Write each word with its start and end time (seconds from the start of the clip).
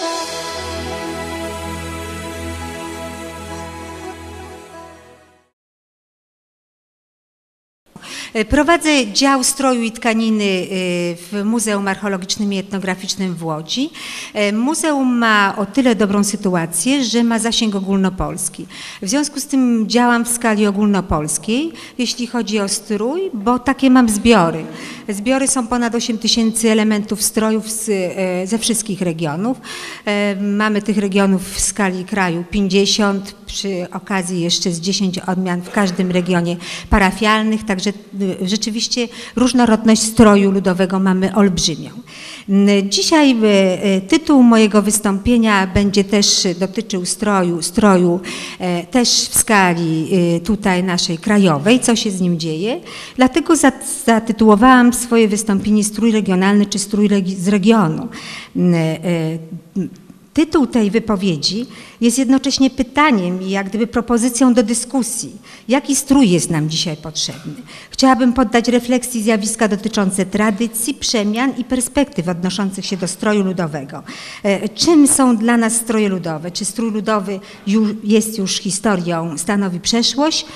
Bye. 0.00 0.43
Prowadzę 8.48 9.06
dział 9.12 9.44
stroju 9.44 9.82
i 9.82 9.92
tkaniny 9.92 10.44
e, 10.44 10.66
w 11.16 11.42
Muzeum 11.44 11.88
Archeologicznym 11.88 12.52
i 12.52 12.58
Etnograficznym 12.58 13.34
w 13.34 13.44
Łodzi. 13.44 13.90
E, 14.32 14.52
muzeum 14.52 15.18
ma 15.18 15.56
o 15.56 15.66
tyle 15.66 15.94
dobrą 15.94 16.24
sytuację, 16.24 17.04
że 17.04 17.24
ma 17.24 17.38
zasięg 17.38 17.74
ogólnopolski. 17.74 18.66
W 19.02 19.08
związku 19.08 19.40
z 19.40 19.46
tym 19.46 19.88
działam 19.88 20.24
w 20.24 20.28
skali 20.28 20.66
ogólnopolskiej, 20.66 21.72
jeśli 21.98 22.26
chodzi 22.26 22.60
o 22.60 22.68
strój, 22.68 23.20
bo 23.34 23.58
takie 23.58 23.90
mam 23.90 24.08
zbiory. 24.08 24.64
Zbiory 25.08 25.48
są 25.48 25.66
ponad 25.66 25.94
8 25.94 26.18
tysięcy 26.18 26.70
elementów 26.70 27.22
strojów 27.22 27.70
z, 27.70 27.90
ze 28.48 28.58
wszystkich 28.58 29.00
regionów. 29.00 29.60
Mamy 30.40 30.82
tych 30.82 30.98
regionów 30.98 31.54
w 31.54 31.60
skali 31.60 32.04
kraju 32.04 32.44
50, 32.50 33.34
przy 33.46 33.86
okazji 33.92 34.40
jeszcze 34.40 34.70
z 34.70 34.80
10 34.80 35.18
odmian 35.18 35.62
w 35.62 35.70
każdym 35.70 36.10
regionie 36.10 36.56
parafialnych, 36.90 37.64
także 37.64 37.92
rzeczywiście 38.42 39.08
różnorodność 39.36 40.02
stroju 40.02 40.50
ludowego 40.50 40.98
mamy 40.98 41.34
olbrzymią. 41.34 41.90
Dzisiaj 42.84 43.30
y, 43.30 43.46
y, 43.96 44.00
tytuł 44.00 44.42
mojego 44.42 44.82
wystąpienia 44.82 45.66
będzie 45.66 46.04
też 46.04 46.46
dotyczył 46.58 47.04
stroju, 47.04 47.62
stroju 47.62 48.20
e, 48.58 48.86
też 48.86 49.08
w 49.08 49.38
skali 49.38 50.08
tutaj 50.44 50.84
naszej 50.84 51.18
krajowej, 51.18 51.80
co 51.80 51.96
się 51.96 52.10
z 52.10 52.20
nim 52.20 52.40
dzieje. 52.40 52.80
Dlatego 53.16 53.54
zatytułowałam 54.06 54.92
swoje 54.92 55.28
wystąpienie 55.28 55.84
Strój 55.84 56.12
regionalny 56.12 56.66
czy 56.66 56.78
Strój 56.78 57.08
z 57.38 57.48
regionu 57.48 58.08
Tytuł 60.34 60.66
tej 60.66 60.90
wypowiedzi 60.90 61.66
jest 62.04 62.18
jednocześnie 62.18 62.70
pytaniem 62.70 63.42
i 63.42 63.50
jak 63.50 63.68
gdyby 63.68 63.86
propozycją 63.86 64.54
do 64.54 64.62
dyskusji. 64.62 65.36
Jaki 65.68 65.96
strój 65.96 66.30
jest 66.30 66.50
nam 66.50 66.70
dzisiaj 66.70 66.96
potrzebny? 66.96 67.54
Chciałabym 67.90 68.32
poddać 68.32 68.68
refleksji 68.68 69.22
zjawiska 69.22 69.68
dotyczące 69.68 70.26
tradycji, 70.26 70.94
przemian 70.94 71.52
i 71.58 71.64
perspektyw 71.64 72.28
odnoszących 72.28 72.86
się 72.86 72.96
do 72.96 73.08
stroju 73.08 73.42
ludowego. 73.42 74.02
E, 74.42 74.68
czym 74.68 75.06
są 75.06 75.36
dla 75.36 75.56
nas 75.56 75.72
stroje 75.72 76.08
ludowe? 76.08 76.50
Czy 76.50 76.64
strój 76.64 76.90
ludowy 76.90 77.40
już, 77.66 77.90
jest 78.04 78.38
już 78.38 78.56
historią, 78.56 79.38
stanowi 79.38 79.80
przeszłość, 79.80 80.46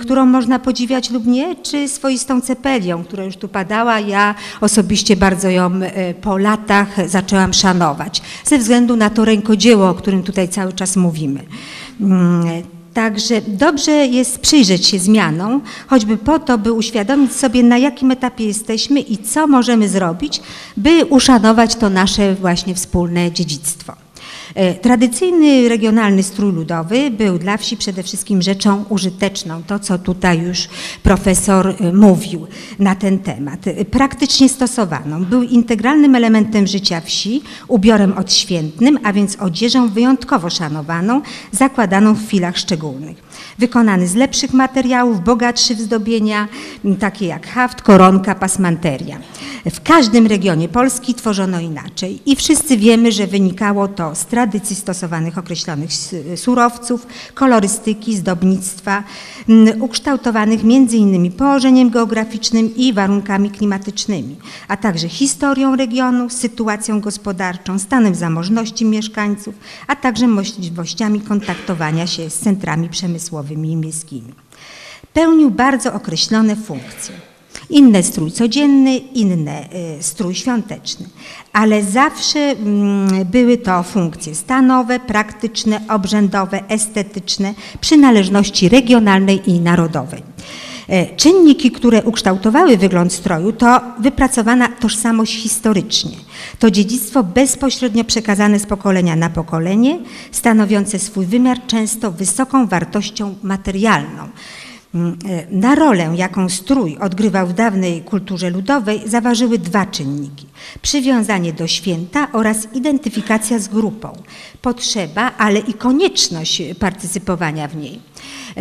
którą 0.00 0.26
można 0.26 0.58
podziwiać 0.58 1.10
lub 1.10 1.26
nie? 1.26 1.56
Czy 1.56 1.88
swoistą 1.88 2.40
cepelią, 2.40 3.04
która 3.04 3.24
już 3.24 3.36
tu 3.36 3.48
padała? 3.48 4.00
Ja 4.00 4.34
osobiście 4.60 5.16
bardzo 5.16 5.50
ją 5.50 5.70
e, 5.82 6.14
po 6.14 6.38
latach 6.38 7.10
zaczęłam 7.10 7.54
szanować. 7.54 8.22
Ze 8.44 8.58
względu 8.58 8.96
na 8.96 9.10
to 9.10 9.24
rękodzieło, 9.24 9.88
o 9.88 9.94
którym 9.94 10.22
tutaj 10.22 10.48
cały 10.48 10.73
czas 10.74 10.96
mówimy. 10.96 11.40
Mm, 12.00 12.62
także 12.94 13.40
dobrze 13.48 13.92
jest 13.92 14.38
przyjrzeć 14.38 14.86
się 14.86 14.98
zmianom, 14.98 15.60
choćby 15.86 16.16
po 16.16 16.38
to, 16.38 16.58
by 16.58 16.72
uświadomić 16.72 17.32
sobie, 17.32 17.62
na 17.62 17.78
jakim 17.78 18.10
etapie 18.10 18.46
jesteśmy 18.46 19.00
i 19.00 19.18
co 19.18 19.46
możemy 19.46 19.88
zrobić, 19.88 20.40
by 20.76 21.04
uszanować 21.04 21.74
to 21.74 21.90
nasze 21.90 22.34
właśnie 22.34 22.74
wspólne 22.74 23.32
dziedzictwo. 23.32 24.03
E, 24.54 24.74
tradycyjny 24.74 25.68
regionalny 25.68 26.22
strój 26.22 26.52
ludowy 26.52 27.10
był 27.10 27.38
dla 27.38 27.56
wsi 27.56 27.76
przede 27.76 28.02
wszystkim 28.02 28.42
rzeczą 28.42 28.84
użyteczną, 28.88 29.62
to 29.62 29.78
co 29.78 29.98
tutaj 29.98 30.40
już 30.42 30.68
profesor 31.02 31.68
e, 31.68 31.92
mówił 31.92 32.46
na 32.78 32.94
ten 32.94 33.18
temat. 33.18 33.66
E, 33.66 33.84
praktycznie 33.84 34.48
stosowaną. 34.48 35.24
Był 35.24 35.42
integralnym 35.42 36.14
elementem 36.14 36.66
życia 36.66 37.00
wsi, 37.00 37.42
ubiorem 37.68 38.12
odświętnym, 38.12 38.98
a 39.04 39.12
więc 39.12 39.36
odzieżą 39.40 39.88
wyjątkowo 39.88 40.50
szanowaną, 40.50 41.22
zakładaną 41.52 42.14
w 42.14 42.26
chwilach 42.26 42.58
szczególnych. 42.58 43.16
Wykonany 43.58 44.06
z 44.06 44.14
lepszych 44.14 44.52
materiałów, 44.52 45.24
bogatszy 45.24 45.74
w 45.74 45.80
zdobienia, 45.80 46.48
takie 47.00 47.26
jak 47.26 47.46
haft, 47.46 47.82
koronka, 47.82 48.34
pasmanteria. 48.34 49.18
W 49.70 49.82
każdym 49.82 50.26
regionie 50.26 50.68
Polski 50.68 51.14
tworzono 51.14 51.60
inaczej 51.60 52.20
i 52.26 52.36
wszyscy 52.36 52.76
wiemy, 52.76 53.12
że 53.12 53.26
wynikało 53.26 53.88
to 53.88 54.14
z 54.14 54.26
tradycji 54.26 54.43
stosowanych 54.74 55.38
określonych 55.38 55.90
surowców, 56.36 57.06
kolorystyki, 57.34 58.16
zdobnictwa, 58.16 59.04
ukształtowanych 59.80 60.64
innymi 60.98 61.30
położeniem 61.30 61.90
geograficznym 61.90 62.76
i 62.76 62.92
warunkami 62.92 63.50
klimatycznymi, 63.50 64.36
a 64.68 64.76
także 64.76 65.08
historią 65.08 65.76
regionu, 65.76 66.30
sytuacją 66.30 67.00
gospodarczą, 67.00 67.78
stanem 67.78 68.14
zamożności 68.14 68.84
mieszkańców, 68.84 69.54
a 69.86 69.96
także 69.96 70.26
możliwościami 70.26 71.20
kontaktowania 71.20 72.06
się 72.06 72.30
z 72.30 72.38
centrami 72.38 72.88
przemysłowymi 72.88 73.72
i 73.72 73.76
miejskimi. 73.76 74.34
Pełnił 75.12 75.50
bardzo 75.50 75.94
określone 75.94 76.56
funkcje. 76.56 77.33
Inne 77.74 78.02
strój 78.02 78.30
codzienny, 78.30 78.96
inne 78.96 79.68
y, 79.98 80.02
strój 80.02 80.34
świąteczny. 80.34 81.06
Ale 81.52 81.82
zawsze 81.82 82.38
mm, 82.38 83.24
były 83.24 83.58
to 83.58 83.82
funkcje 83.82 84.34
stanowe, 84.34 85.00
praktyczne, 85.00 85.80
obrzędowe, 85.88 86.68
estetyczne, 86.68 87.54
przynależności 87.80 88.68
regionalnej 88.68 89.50
i 89.50 89.60
narodowej. 89.60 90.22
E, 90.88 91.16
czynniki, 91.16 91.70
które 91.70 92.02
ukształtowały 92.02 92.76
wygląd 92.76 93.12
stroju, 93.12 93.52
to 93.52 93.80
wypracowana 94.00 94.68
tożsamość 94.68 95.42
historycznie. 95.42 96.16
To 96.58 96.70
dziedzictwo 96.70 97.22
bezpośrednio 97.22 98.04
przekazane 98.04 98.58
z 98.58 98.66
pokolenia 98.66 99.16
na 99.16 99.30
pokolenie, 99.30 99.98
stanowiące 100.30 100.98
swój 100.98 101.26
wymiar 101.26 101.66
często 101.66 102.10
wysoką 102.10 102.66
wartością 102.66 103.34
materialną. 103.42 104.28
Mm, 104.94 105.18
e, 105.28 105.46
na 105.50 105.74
rolę, 105.74 106.12
jaką 106.16 106.48
strój 106.48 106.96
odgrywał 106.98 107.46
w 107.46 107.52
dawnej 107.52 108.02
kulturze 108.02 108.50
ludowej, 108.50 109.02
zaważyły 109.06 109.58
dwa 109.58 109.86
czynniki: 109.86 110.46
przywiązanie 110.82 111.52
do 111.52 111.66
święta 111.66 112.32
oraz 112.32 112.68
identyfikacja 112.74 113.58
z 113.58 113.68
grupą, 113.68 114.22
potrzeba, 114.62 115.32
ale 115.38 115.58
i 115.58 115.74
konieczność 115.74 116.62
partycypowania 116.78 117.68
w 117.68 117.76
niej. 117.76 118.00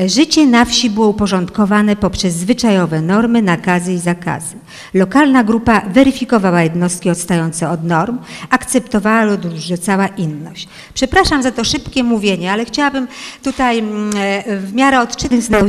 Życie 0.06 0.48
na 0.48 0.66
wsi 0.66 0.90
było 0.90 1.08
uporządkowane 1.08 1.96
poprzez 1.96 2.34
zwyczajowe 2.34 3.02
normy, 3.02 3.42
nakazy 3.42 3.94
i 3.94 4.00
zakazy. 4.00 4.56
Lokalna 4.94 5.44
grupa 5.44 5.82
weryfikowała 5.82 6.62
jednostki 6.64 7.10
odstające 7.10 7.70
od 7.70 7.84
norm, 7.84 8.18
akceptowała 8.50 9.24
lub 9.24 9.46
odrzucała 9.46 10.08
inność. 10.08 10.68
Przepraszam 10.94 11.44
za 11.44 11.52
to 11.52 11.64
szybkie 11.64 12.04
mówienie, 12.04 12.52
ale 12.52 12.66
chciałabym 12.66 13.08
tutaj 13.44 13.80
mm, 13.80 14.12
e, 14.18 14.58
w 14.58 14.74
miarę 14.74 15.02
odczytnych 15.02 15.52
e, 15.52 15.64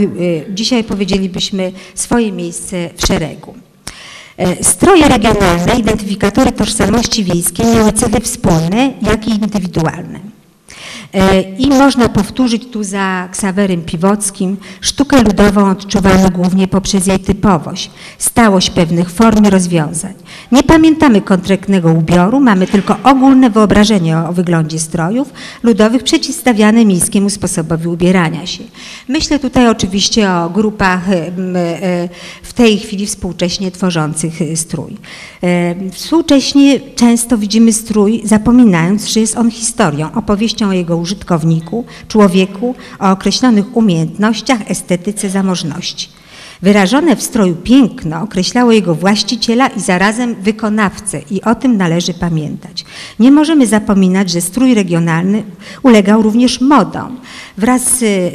dzisiaj 0.54 0.84
powiedzielibyśmy 0.84 1.72
swoje 1.94 2.32
miejsce 2.32 2.90
w 2.96 3.06
szeregu. 3.06 3.54
E, 4.36 4.64
stroje 4.64 5.08
regionalne, 5.08 5.74
identyfikatory 5.78 6.52
tożsamości 6.52 7.24
wiejskiej 7.24 7.66
miały 7.66 7.92
cechy 7.92 8.20
wspólne, 8.20 8.92
jak 9.02 9.28
i 9.28 9.30
indywidualne. 9.30 10.33
E, 11.14 11.42
I 11.42 11.66
można 11.66 12.08
powtórzyć 12.08 12.66
tu 12.72 12.84
za 12.84 13.28
Ksawerym 13.32 13.82
Piwockim 13.82 14.56
sztukę 14.80 15.22
ludową 15.22 15.70
odczuwaną 15.70 16.28
głównie 16.28 16.68
poprzez 16.68 17.06
jej 17.06 17.18
typowość, 17.18 17.90
stałość 18.18 18.70
pewnych 18.70 19.10
form 19.10 19.44
i 19.44 19.50
rozwiązań. 19.50 20.14
Nie 20.52 20.62
pamiętamy 20.62 21.20
konkretnego 21.20 21.92
ubioru, 21.92 22.40
mamy 22.40 22.66
tylko 22.66 22.96
ogólne 23.04 23.50
wyobrażenie 23.50 24.18
o 24.18 24.32
wyglądzie 24.32 24.78
strojów 24.78 25.32
ludowych 25.62 26.02
przeciwstawiane 26.02 26.84
miejskiemu 26.84 27.30
sposobowi 27.30 27.88
ubierania 27.88 28.46
się. 28.46 28.64
Myślę 29.08 29.38
tutaj 29.38 29.68
oczywiście 29.68 30.30
o 30.30 30.50
grupach 30.50 31.10
e, 31.10 31.30
w 32.42 32.52
tej 32.52 32.78
chwili 32.78 33.06
współcześnie 33.06 33.70
tworzących 33.70 34.42
e, 34.42 34.56
strój. 34.56 34.96
Współcześnie 35.92 36.80
często 36.80 37.38
widzimy 37.38 37.72
strój, 37.72 38.22
zapominając, 38.24 39.06
że 39.06 39.20
jest 39.20 39.36
on 39.36 39.50
historią, 39.50 40.12
opowieścią 40.14 40.68
o 40.68 40.72
jego 40.72 40.96
użytkowniku, 41.04 41.84
człowieku 42.08 42.74
o 42.98 43.10
określonych 43.10 43.76
umiejętnościach, 43.76 44.60
estetyce, 44.70 45.30
zamożności. 45.30 46.08
Wyrażone 46.64 47.16
w 47.16 47.22
stroju 47.22 47.56
piękno 47.56 48.22
określało 48.22 48.72
jego 48.72 48.94
właściciela 48.94 49.66
i 49.66 49.80
zarazem 49.80 50.34
wykonawcę 50.34 51.20
i 51.30 51.42
o 51.42 51.54
tym 51.54 51.76
należy 51.76 52.14
pamiętać. 52.14 52.84
Nie 53.18 53.30
możemy 53.30 53.66
zapominać, 53.66 54.30
że 54.30 54.40
strój 54.40 54.74
regionalny 54.74 55.42
ulegał 55.82 56.22
również 56.22 56.60
modom. 56.60 57.20
Wraz 57.58 57.82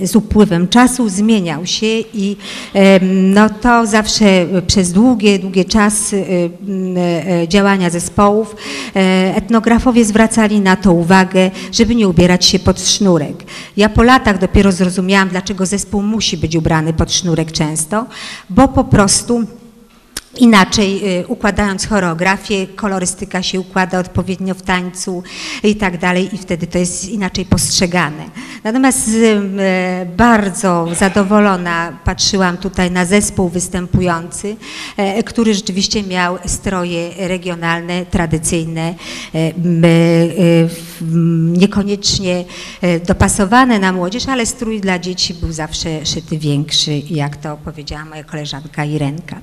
z 0.03 0.15
upływem 0.15 0.67
czasu 0.67 1.09
zmieniał 1.09 1.65
się 1.65 1.85
i 2.13 2.37
no 3.11 3.49
to 3.49 3.85
zawsze 3.85 4.25
przez 4.67 4.91
długie, 4.91 5.39
długie 5.39 5.65
czasy 5.65 6.25
e, 7.41 7.47
działania 7.47 7.89
zespołów 7.89 8.55
e, 8.95 9.35
etnografowie 9.35 10.05
zwracali 10.05 10.59
na 10.59 10.75
to 10.75 10.93
uwagę, 10.93 11.51
żeby 11.71 11.95
nie 11.95 12.07
ubierać 12.07 12.45
się 12.45 12.59
pod 12.59 12.81
sznurek. 12.81 13.43
Ja 13.77 13.89
po 13.89 14.03
latach 14.03 14.37
dopiero 14.37 14.71
zrozumiałam, 14.71 15.29
dlaczego 15.29 15.65
zespół 15.65 16.01
musi 16.01 16.37
być 16.37 16.55
ubrany 16.55 16.93
pod 16.93 17.13
sznurek 17.13 17.51
często, 17.51 18.05
bo 18.49 18.67
po 18.67 18.83
prostu 18.83 19.43
inaczej 20.37 21.19
y, 21.19 21.27
układając 21.27 21.87
choreografię, 21.87 22.67
kolorystyka 22.67 23.43
się 23.43 23.59
układa 23.59 23.99
odpowiednio 23.99 24.53
w 24.53 24.61
tańcu 24.61 25.23
i 25.63 25.75
tak 25.75 25.97
dalej 25.97 26.35
i 26.35 26.37
wtedy 26.37 26.67
to 26.67 26.77
jest 26.77 27.09
inaczej 27.09 27.45
postrzegane. 27.45 28.23
Natomiast 28.63 29.07
y, 29.07 29.41
bardzo 30.17 30.87
zadowolona 30.99 31.99
patrzyłam 32.03 32.57
tutaj 32.57 32.91
na 32.91 33.05
zespół 33.05 33.49
występujący, 33.49 34.55
e, 34.97 35.23
który 35.23 35.53
rzeczywiście 35.53 36.03
miał 36.03 36.37
stroje 36.45 37.27
regionalne, 37.27 38.05
tradycyjne, 38.05 38.95
e, 39.35 39.37
e, 39.37 39.51
niekoniecznie 41.57 42.45
dopasowane 43.07 43.79
na 43.79 43.91
młodzież, 43.91 44.27
ale 44.27 44.45
strój 44.45 44.81
dla 44.81 44.99
dzieci 44.99 45.33
był 45.33 45.51
zawsze 45.51 46.05
szyty 46.05 46.37
większy, 46.37 47.01
jak 47.09 47.37
to 47.37 47.57
powiedziała 47.57 48.05
moja 48.05 48.23
koleżanka 48.23 48.85
Irenka. 48.85 49.41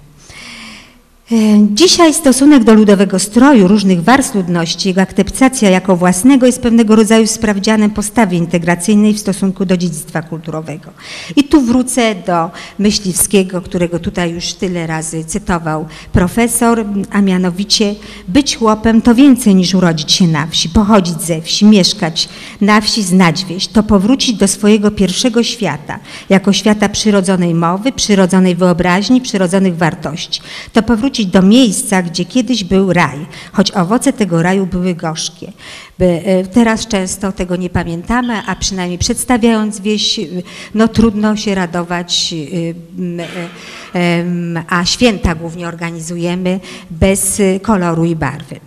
E, 1.32 1.36
dzisiaj 1.70 2.14
stosunek 2.14 2.64
do 2.64 2.74
ludowego 2.74 3.18
stroju 3.18 3.68
różnych 3.68 4.02
warstw 4.02 4.34
ludności, 4.34 4.88
jego 4.88 5.00
akceptacja 5.00 5.70
jako 5.70 5.96
własnego 5.96 6.46
jest 6.46 6.62
pewnego 6.62 6.96
rodzaju 6.96 7.26
sprawdzianem 7.26 7.90
postawy 7.90 8.36
integracyjnej 8.36 9.14
w 9.14 9.18
stosunku 9.18 9.64
do 9.64 9.76
dziedzictwa 9.76 10.22
kulturowego. 10.22 10.90
I 11.36 11.44
tu 11.44 11.60
wrócę 11.60 12.14
do 12.14 12.50
Myśliwskiego, 12.78 13.62
którego 13.62 13.98
tutaj 13.98 14.32
już 14.32 14.52
tyle 14.52 14.86
razy 14.86 15.24
cytował 15.24 15.86
profesor, 16.12 16.84
a 17.10 17.22
mianowicie 17.22 17.94
być 18.28 18.56
chłopem 18.56 19.02
to 19.02 19.14
więcej 19.14 19.54
niż 19.54 19.74
urodzić 19.74 20.12
się 20.12 20.26
na 20.26 20.46
wsi, 20.46 20.68
pochodzić 20.68 21.22
ze 21.22 21.42
wsi, 21.42 21.64
mieszkać 21.64 22.28
na 22.60 22.80
wsi, 22.80 23.02
znać 23.02 23.44
wieś, 23.44 23.66
to 23.68 23.82
powrócić 23.82 24.36
do 24.36 24.48
swojego 24.48 24.90
pierwszego 24.90 25.42
świata, 25.42 25.98
jako 26.28 26.52
świata 26.52 26.88
przyrodzonej 26.88 27.54
mowy, 27.54 27.92
przyrodzonej 27.92 28.54
wyobraźni, 28.54 29.20
przyrodzonych 29.20 29.76
wartości. 29.76 30.40
To 30.72 30.82
powrócić 30.82 31.15
wrócić 31.16 31.32
do 31.32 31.42
miejsca, 31.42 32.02
gdzie 32.02 32.24
kiedyś 32.24 32.64
był 32.64 32.92
raj, 32.92 33.26
choć 33.52 33.70
owoce 33.70 34.12
tego 34.12 34.42
raju 34.42 34.66
były 34.66 34.94
gorzkie. 34.94 35.52
E, 35.98 36.44
teraz 36.44 36.86
często 36.86 37.32
tego 37.32 37.56
nie 37.56 37.70
pamiętamy, 37.70 38.42
a 38.46 38.56
przynajmniej 38.56 38.98
przedstawiając 38.98 39.80
wieś, 39.80 40.20
no 40.74 40.88
trudno 40.88 41.36
się 41.36 41.54
radować, 41.54 42.34
e, 43.94 44.24
a 44.68 44.84
święta 44.84 45.34
głównie 45.34 45.68
organizujemy 45.68 46.60
bez 46.90 47.42
koloru 47.62 48.04
i 48.04 48.16
barwy. 48.16 48.65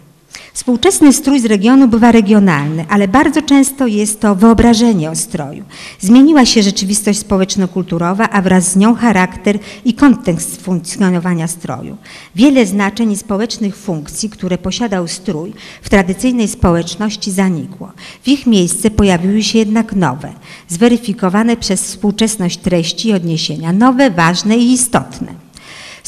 Współczesny 0.59 1.13
strój 1.13 1.39
z 1.39 1.45
regionu 1.45 1.87
bywa 1.87 2.11
regionalny, 2.11 2.85
ale 2.89 3.07
bardzo 3.07 3.41
często 3.41 3.87
jest 3.87 4.19
to 4.19 4.35
wyobrażenie 4.35 5.11
o 5.11 5.15
stroju. 5.15 5.63
Zmieniła 5.99 6.45
się 6.45 6.63
rzeczywistość 6.63 7.19
społeczno-kulturowa, 7.19 8.29
a 8.29 8.41
wraz 8.41 8.71
z 8.71 8.75
nią 8.75 8.95
charakter 8.95 9.59
i 9.85 9.93
kontekst 9.93 10.61
funkcjonowania 10.61 11.47
stroju. 11.47 11.97
Wiele 12.35 12.65
znaczeń 12.65 13.11
i 13.11 13.17
społecznych 13.17 13.77
funkcji, 13.77 14.29
które 14.29 14.57
posiadał 14.57 15.07
strój 15.07 15.53
w 15.81 15.89
tradycyjnej 15.89 16.47
społeczności 16.47 17.31
zanikło. 17.31 17.91
W 18.23 18.27
ich 18.27 18.47
miejsce 18.47 18.91
pojawiły 18.91 19.43
się 19.43 19.59
jednak 19.59 19.95
nowe, 19.95 20.33
zweryfikowane 20.67 21.57
przez 21.57 21.83
współczesność 21.83 22.57
treści 22.57 23.09
i 23.09 23.13
odniesienia, 23.13 23.73
nowe, 23.73 24.11
ważne 24.11 24.57
i 24.57 24.71
istotne. 24.71 25.48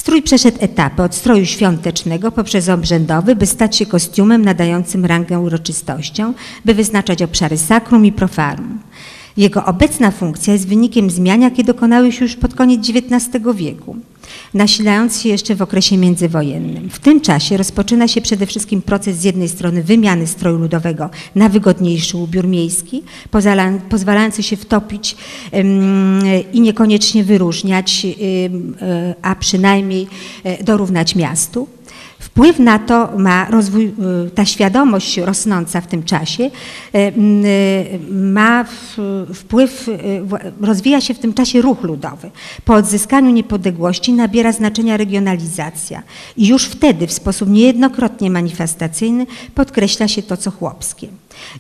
Strój 0.02 0.22
przeszedł 0.22 0.58
etapy 0.62 1.04
od 1.04 1.16
stroju 1.16 1.46
świątecznego 1.46 2.32
poprzez 2.32 2.70
obrzędowy, 2.70 3.36
by 3.36 3.46
stać 3.46 3.76
się 3.76 3.86
kostiumem 3.86 4.46
nadającym 4.46 5.06
rangę 5.06 5.40
uroczystością, 5.40 6.34
by 6.66 6.74
wyznaczać 6.74 7.22
obszary 7.22 7.58
sakrum 7.58 8.06
i 8.06 8.12
profanum. 8.12 8.80
Jego 9.38 9.66
obecna 9.66 10.12
funkcja 10.12 10.54
jest 10.54 10.68
wynikiem 10.68 11.10
zmian, 11.10 11.42
jakie 11.42 11.64
dokonały 11.64 12.12
się 12.12 12.26
już 12.26 12.36
pod 12.36 12.56
koniec 12.56 12.90
XIX 12.90 13.44
wieku 13.56 13.96
nasilając 14.54 15.22
się 15.22 15.30
jeszcze 15.30 15.56
w 15.56 15.62
okresie 15.62 15.98
międzywojennym. 15.98 16.90
W 16.90 17.00
tym 17.00 17.22
czasie 17.22 17.58
rozpoczyna 17.58 18.08
się 18.08 18.22
przede 18.22 18.46
wszystkim 18.46 18.82
proces 18.82 19.18
z 19.18 19.24
jednej 19.24 19.50
strony 19.50 19.84
wymiany 19.84 20.28
stroju 20.28 20.58
ludowego 20.58 21.10
na 21.36 21.50
wygodniejszy 21.50 22.18
ubiór 22.18 22.48
miejski, 22.48 23.04
pozwalający 23.90 24.44
się 24.44 24.58
wtopić 24.58 25.16
i 26.54 26.62
niekoniecznie 26.62 27.24
wyróżniać, 27.24 28.06
e, 28.06 29.16
a 29.22 29.36
przynajmniej 29.36 30.08
e, 30.44 30.64
dorównać 30.64 31.16
miastu. 31.16 31.68
Wpływ 32.22 32.60
na 32.60 32.80
to 32.80 33.10
ma 33.18 33.46
rozwój, 33.46 33.94
y, 34.28 34.30
ta 34.30 34.46
świadomość 34.46 35.18
rosnąca 35.18 35.82
w 35.82 35.88
tym 35.88 36.04
czasie 36.04 36.44
y, 36.44 36.98
y, 36.98 38.00
ma 38.12 38.66
wpływ, 39.34 39.90
rozwija 40.62 41.02
się 41.02 41.14
w 41.14 41.20
tym 41.20 41.34
czasie 41.34 41.62
ruch 41.62 41.84
ludowy. 41.84 42.32
Po 42.66 42.74
odzyskaniu 42.74 43.30
niepodległości 43.30 44.14
nabiera 44.14 44.52
znaczenia 44.52 44.98
regionalizacja 44.98 46.04
i 46.38 46.48
już 46.48 46.66
wtedy 46.66 47.08
w 47.08 47.12
sposób 47.12 47.50
niejednokrotnie 47.50 48.32
manifestacyjny 48.32 49.26
podkreśla 49.56 50.08
się 50.08 50.24
to, 50.24 50.38
co 50.38 50.52
chłopskie. 50.52 51.08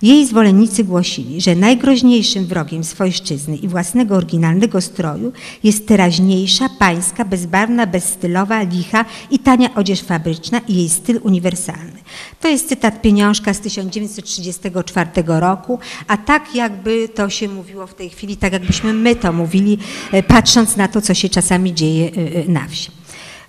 Jej 0.02 0.28
zwolennicy 0.28 0.84
głosili, 0.84 1.42
że 1.42 1.56
najgroźniejszym 1.56 2.46
wrogiem 2.46 2.84
swojszczyzny 2.84 3.56
i 3.56 3.68
własnego 3.68 4.16
oryginalnego 4.16 4.82
stroju 4.82 5.32
jest 5.64 5.88
teraźniejsza, 5.88 6.70
pańska, 6.80 7.26
bezbarwna, 7.26 7.88
bezstylowa, 7.88 8.62
licha 8.62 9.06
i 9.32 9.40
tania 9.40 9.70
odzież 9.76 10.02
fabryczna 10.02 10.62
i 10.68 10.76
jej 10.76 10.90
styl 10.90 11.20
uniwersalny. 11.24 12.02
To 12.42 12.48
jest 12.48 12.70
cytat 12.70 13.02
pieniążka 13.02 13.54
z 13.54 13.60
1934 13.60 15.10
roku, 15.26 15.80
a 16.08 16.18
tak 16.18 16.56
jakby 16.56 17.10
to 17.10 17.30
się 17.30 17.48
mówiło 17.48 17.88
w 17.88 17.94
tej 17.94 18.10
chwili, 18.10 18.38
tak 18.38 18.54
jakbyśmy 18.54 18.94
my 18.94 19.16
to 19.16 19.34
mówili, 19.34 19.78
e, 20.12 20.24
patrząc 20.24 20.78
na 20.78 20.88
to, 20.88 21.02
co 21.02 21.14
się 21.14 21.30
czasami 21.30 21.74
dzieje 21.74 22.06
e, 22.06 22.36
e, 22.36 22.52
na 22.52 22.68
wsi. 22.68 23.01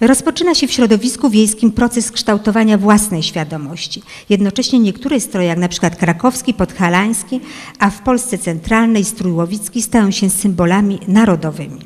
Rozpoczyna 0.03 0.55
się 0.55 0.67
w 0.67 0.73
środowisku 0.73 1.31
wiejskim 1.31 1.73
proces 1.73 2.11
kształtowania 2.11 2.79
własnej 2.79 3.23
świadomości. 3.23 4.03
Jednocześnie 4.29 4.79
niektóre 4.79 5.21
stroje, 5.21 5.49
jak 5.49 5.59
na 5.59 5.69
przykład 5.69 5.97
krakowski, 5.97 6.55
podhalański, 6.55 7.41
a 7.79 7.91
w 7.91 8.03
Polsce 8.03 8.39
centralnej 8.39 9.05
strój 9.05 9.33
łowicki 9.33 9.83
stają 9.83 10.11
się 10.11 10.31
symbolami 10.31 10.99
narodowymi. 11.09 11.81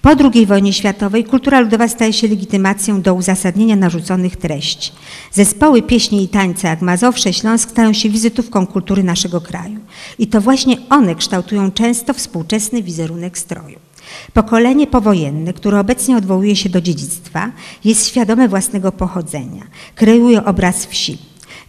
Po 0.00 0.10
II 0.10 0.46
wojnie 0.46 0.72
światowej 0.72 1.24
kultura 1.24 1.60
ludowa 1.60 1.88
staje 1.88 2.12
się 2.12 2.28
legitymacją 2.28 3.02
do 3.02 3.14
uzasadnienia 3.14 3.76
narzuconych 3.76 4.36
treści. 4.36 4.92
Zespoły 5.32 5.82
pieśni 5.82 6.24
i 6.24 6.28
tańce 6.28 6.68
jak 6.68 6.82
Mazowsze, 6.82 7.32
Śląsk 7.32 7.70
stają 7.70 7.92
się 7.92 8.08
wizytówką 8.08 8.66
kultury 8.66 9.02
naszego 9.02 9.40
kraju. 9.40 9.80
I 10.18 10.26
to 10.26 10.40
właśnie 10.40 10.76
one 10.90 11.14
kształtują 11.14 11.70
często 11.70 12.14
współczesny 12.14 12.82
wizerunek 12.82 13.38
stroju. 13.38 13.89
Pokolenie 14.32 14.86
powojenne, 14.86 15.52
które 15.52 15.80
obecnie 15.80 16.16
odwołuje 16.16 16.56
się 16.56 16.68
do 16.68 16.80
dziedzictwa, 16.80 17.52
jest 17.84 18.06
świadome 18.08 18.48
własnego 18.48 18.92
pochodzenia, 18.92 19.62
kreuje 19.94 20.44
obraz 20.44 20.86
wsi. 20.86 21.18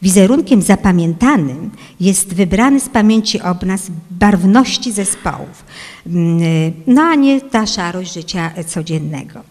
Wizerunkiem 0.01 0.61
zapamiętanym 0.61 1.71
jest 1.99 2.33
wybrany 2.33 2.79
z 2.79 2.89
pamięci 2.89 3.41
obraz 3.41 3.91
barwności 4.11 4.91
zespołów, 4.91 5.65
mm, 6.07 6.41
no 6.87 7.01
a 7.01 7.15
nie 7.15 7.41
ta 7.41 7.65
szarość 7.65 8.13
życia 8.13 8.51
codziennego. 8.67 9.50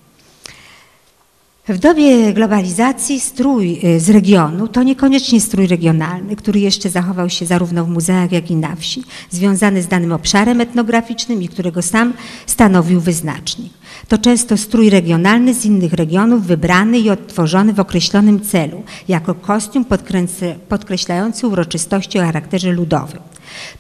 W 1.71 1.79
dobie 1.79 2.33
globalizacji 2.33 3.21
strój 3.21 3.81
y, 3.85 4.01
z 4.01 4.11
regionu 4.11 4.69
to 4.69 4.83
niekoniecznie 4.83 5.41
strój 5.41 5.67
regionalny, 5.67 6.37
który 6.37 6.61
jeszcze 6.61 6.91
zachował 6.91 7.31
się 7.31 7.47
zarówno 7.47 7.85
w 7.85 7.89
muzeach, 7.89 8.33
jak 8.33 8.51
i 8.51 8.57
na 8.57 8.77
wsi, 8.77 9.05
związany 9.31 9.83
z 9.83 9.87
danym 9.87 10.13
obszarem 10.13 10.61
etnograficznym 10.61 11.43
i 11.43 11.49
którego 11.49 11.83
sam 11.83 12.13
stanowił 12.47 13.01
wyznacznik. 13.01 13.73
To 14.09 14.19
często 14.19 14.57
strój 14.57 14.91
regionalny 14.91 15.55
z 15.55 15.65
innych 15.65 15.93
regionów, 15.93 16.47
wybrany 16.47 16.99
i 16.99 17.11
odtworzony 17.11 17.73
w 17.73 17.81
określonym 17.81 18.41
celu, 18.41 18.83
jako 19.09 19.35
kostium 19.35 19.85
podkreślający 20.69 21.47
uroczystości 21.47 22.19
o 22.19 22.23
charakterze 22.23 22.73
ludowym. 22.73 23.21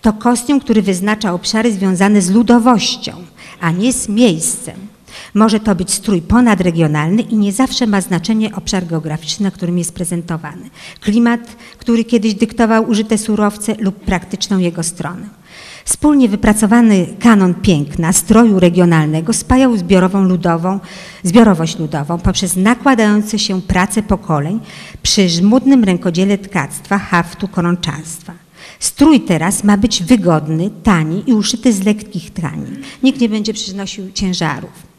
To 0.02 0.12
kostium, 0.12 0.60
który 0.60 0.82
wyznacza 0.82 1.32
obszary 1.32 1.72
związane 1.72 2.22
z 2.22 2.30
ludowością, 2.30 3.12
a 3.60 3.70
nie 3.70 3.92
z 3.92 4.08
miejscem. 4.08 4.89
Może 5.34 5.60
to 5.60 5.74
być 5.74 5.92
strój 5.92 6.22
ponadregionalny 6.22 7.22
i 7.22 7.36
nie 7.36 7.52
zawsze 7.52 7.86
ma 7.86 8.00
znaczenie 8.00 8.54
obszar 8.54 8.86
geograficzny, 8.86 9.44
na 9.44 9.50
którym 9.50 9.78
jest 9.78 9.94
prezentowany. 9.94 10.70
Klimat, 11.00 11.40
który 11.78 12.04
kiedyś 12.04 12.34
dyktował 12.34 12.88
użyte 12.88 13.18
surowce 13.18 13.74
lub 13.78 13.94
praktyczną 13.94 14.58
jego 14.58 14.82
stronę. 14.82 15.40
Wspólnie 15.84 16.28
wypracowany 16.28 17.06
kanon 17.20 17.54
piękna 17.54 18.12
stroju 18.12 18.60
regionalnego 18.60 19.32
spajał 19.32 19.76
zbiorową 19.76 20.24
ludową, 20.24 20.80
zbiorowość 21.22 21.78
ludową 21.78 22.18
poprzez 22.18 22.56
nakładające 22.56 23.38
się 23.38 23.62
prace 23.62 24.02
pokoleń 24.02 24.60
przy 25.02 25.28
żmudnym 25.28 25.84
rękodziele 25.84 26.38
tkactwa, 26.38 26.98
haftu, 26.98 27.48
koronczarstwa. 27.48 28.32
Strój 28.80 29.20
teraz 29.20 29.64
ma 29.64 29.76
być 29.76 30.02
wygodny, 30.02 30.70
tani 30.82 31.22
i 31.26 31.32
uszyty 31.32 31.72
z 31.72 31.84
lekkich 31.84 32.30
tkanin. 32.30 32.76
Nikt 33.02 33.20
nie 33.20 33.28
będzie 33.28 33.52
przynosił 33.52 34.12
ciężarów. 34.12 34.90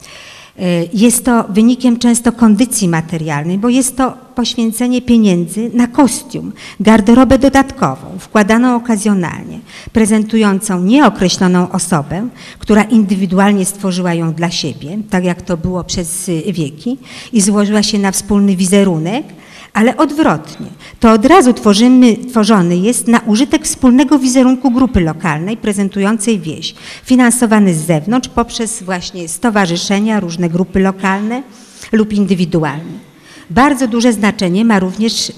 Jest 0.94 1.26
to 1.26 1.46
wynikiem 1.50 2.00
często 2.00 2.32
kondycji 2.32 2.88
materialnej, 2.88 3.58
bo 3.58 3.70
jest 3.70 3.98
to 3.98 4.14
poświęcenie 4.36 5.02
pieniędzy 5.02 5.72
na 5.74 5.88
kostium, 5.88 6.52
garderobę 6.80 7.40
dodatkową, 7.40 8.20
wkładaną 8.20 8.76
okazjonalnie, 8.76 9.60
prezentującą 9.94 10.84
nieokreśloną 10.84 11.72
osobę, 11.72 12.28
która 12.60 12.84
indywidualnie 12.84 13.66
stworzyła 13.66 14.14
ją 14.14 14.34
dla 14.34 14.52
siebie, 14.52 14.98
tak 15.10 15.24
jak 15.24 15.42
to 15.42 15.58
było 15.58 15.84
przez 15.84 16.32
wieki, 16.54 16.98
i 17.34 17.42
złożyła 17.42 17.84
się 17.84 18.00
na 18.00 18.12
wspólny 18.12 18.56
wizerunek, 18.56 19.26
ale 19.74 19.98
odwrotnie. 19.98 20.68
To 21.00 21.12
od 21.12 21.26
razu 21.26 21.54
tworzymy, 21.54 22.18
tworzony 22.18 22.78
jest 22.78 23.08
na 23.08 23.20
użytek 23.20 23.66
wspólnego 23.66 24.20
wizerunku 24.20 24.72
grupy 24.72 25.02
lokalnej 25.02 25.58
prezentującej 25.58 26.40
wieś, 26.40 26.76
finansowany 27.04 27.74
z 27.74 27.86
zewnątrz 27.86 28.30
poprzez 28.30 28.84
właśnie 28.84 29.28
stowarzyszenia, 29.28 30.20
różne 30.20 30.50
grupy 30.50 30.80
lokalne 30.80 31.44
lub 31.92 32.14
indywidualne. 32.14 33.12
Bardzo 33.50 33.88
duże 33.88 34.14
znaczenie 34.14 34.66
ma 34.66 34.80
również 34.80 35.30
y, 35.30 35.34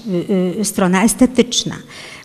y, 0.60 0.64
strona 0.64 1.04
estetyczna 1.04 1.74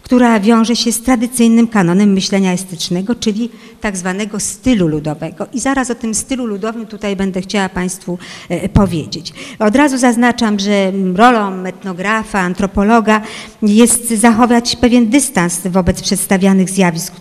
która 0.09 0.39
wiąże 0.39 0.75
się 0.75 0.91
z 0.91 1.01
tradycyjnym 1.01 1.67
kanonem 1.67 2.13
myślenia 2.13 2.53
estetycznego, 2.53 3.15
czyli 3.15 3.49
tak 3.81 3.97
zwanego 3.97 4.39
stylu 4.39 4.87
ludowego. 4.87 5.47
I 5.53 5.59
zaraz 5.59 5.91
o 5.91 5.95
tym 5.95 6.13
stylu 6.13 6.45
ludowym 6.45 6.85
tutaj 6.85 7.15
będę 7.15 7.41
chciała 7.41 7.69
Państwu 7.69 8.17
e, 8.49 8.69
powiedzieć. 8.69 9.33
Od 9.59 9.75
razu 9.75 9.97
zaznaczam, 9.97 10.59
że 10.59 10.91
rolą 11.15 11.65
etnografa, 11.65 12.39
antropologa 12.39 13.21
jest 13.61 14.09
zachować 14.09 14.75
pewien 14.75 15.09
dystans 15.09 15.59
wobec 15.67 16.01
przedstawianych 16.01 16.69
zjawisk 16.69 17.13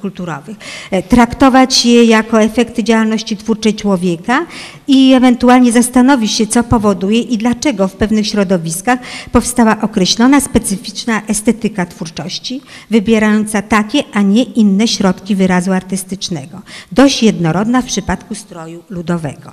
kulturowych, 0.00 0.56
e, 0.90 1.02
traktować 1.02 1.86
je 1.86 2.04
jako 2.04 2.42
efekty 2.42 2.84
działalności 2.84 3.36
twórczej 3.36 3.74
człowieka 3.74 4.46
i 4.88 5.12
ewentualnie 5.12 5.72
zastanowić 5.72 6.32
się, 6.32 6.46
co 6.46 6.64
powoduje 6.64 7.20
i 7.20 7.38
dlaczego 7.38 7.88
w 7.88 7.92
pewnych 7.92 8.26
środowiskach 8.26 8.98
powstała 9.32 9.80
określona 9.80 10.40
specyficzna 10.40 11.22
estetyka 11.26 11.86
twórczości 11.86 12.31
wybierająca 12.90 13.62
takie, 13.62 14.04
a 14.12 14.22
nie 14.22 14.42
inne 14.42 14.88
środki 14.88 15.34
wyrazu 15.34 15.72
artystycznego, 15.72 16.62
dość 16.92 17.22
jednorodna 17.22 17.82
w 17.82 17.86
przypadku 17.86 18.34
stroju 18.34 18.82
ludowego. 18.90 19.52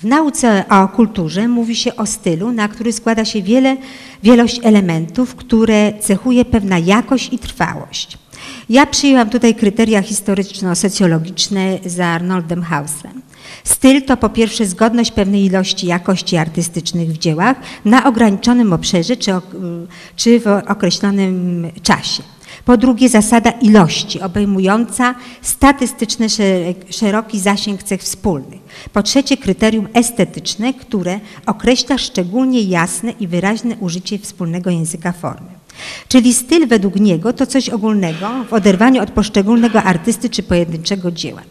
W 0.00 0.04
nauce 0.04 0.64
o 0.68 0.88
kulturze 0.88 1.48
mówi 1.48 1.76
się 1.76 1.96
o 1.96 2.06
stylu, 2.06 2.52
na 2.52 2.68
który 2.68 2.92
składa 2.92 3.24
się 3.24 3.42
wiele, 3.42 3.76
wielość 4.22 4.60
elementów, 4.62 5.34
które 5.34 5.92
cechuje 6.00 6.44
pewna 6.44 6.78
jakość 6.78 7.32
i 7.32 7.38
trwałość. 7.38 8.18
Ja 8.68 8.86
przyjęłam 8.86 9.30
tutaj 9.30 9.54
kryteria 9.54 10.02
historyczno-socjologiczne 10.02 11.78
za 11.86 12.06
Arnoldem 12.06 12.62
Hauslem. 12.62 13.22
Styl 13.64 14.02
to 14.02 14.16
po 14.16 14.28
pierwsze 14.28 14.66
zgodność 14.66 15.10
pewnej 15.10 15.44
ilości 15.44 15.86
jakości 15.86 16.36
artystycznych 16.36 17.08
w 17.08 17.18
dziełach 17.18 17.56
na 17.84 18.04
ograniczonym 18.04 18.72
obszarze 18.72 19.16
czy, 19.16 19.32
czy 20.16 20.40
w 20.40 20.46
określonym 20.46 21.66
czasie. 21.82 22.22
Po 22.64 22.76
drugie 22.76 23.08
zasada 23.08 23.50
ilości 23.50 24.20
obejmująca 24.20 25.14
statystyczny 25.42 26.26
szeroki 26.90 27.40
zasięg 27.40 27.82
cech 27.82 28.00
wspólnych. 28.00 28.60
Po 28.92 29.02
trzecie 29.02 29.36
kryterium 29.36 29.88
estetyczne, 29.94 30.74
które 30.74 31.20
określa 31.46 31.98
szczególnie 31.98 32.62
jasne 32.62 33.10
i 33.10 33.26
wyraźne 33.26 33.76
użycie 33.80 34.18
wspólnego 34.18 34.70
języka 34.70 35.12
formy. 35.12 35.63
Czyli 36.08 36.34
styl 36.34 36.66
według 36.66 36.96
niego 36.96 37.32
to 37.32 37.46
coś 37.46 37.68
ogólnego 37.68 38.44
w 38.48 38.52
oderwaniu 38.52 39.02
od 39.02 39.10
poszczególnego 39.10 39.82
artysty 39.82 40.30
czy 40.30 40.42
pojedynczego 40.42 41.10
dzieła. 41.10 41.42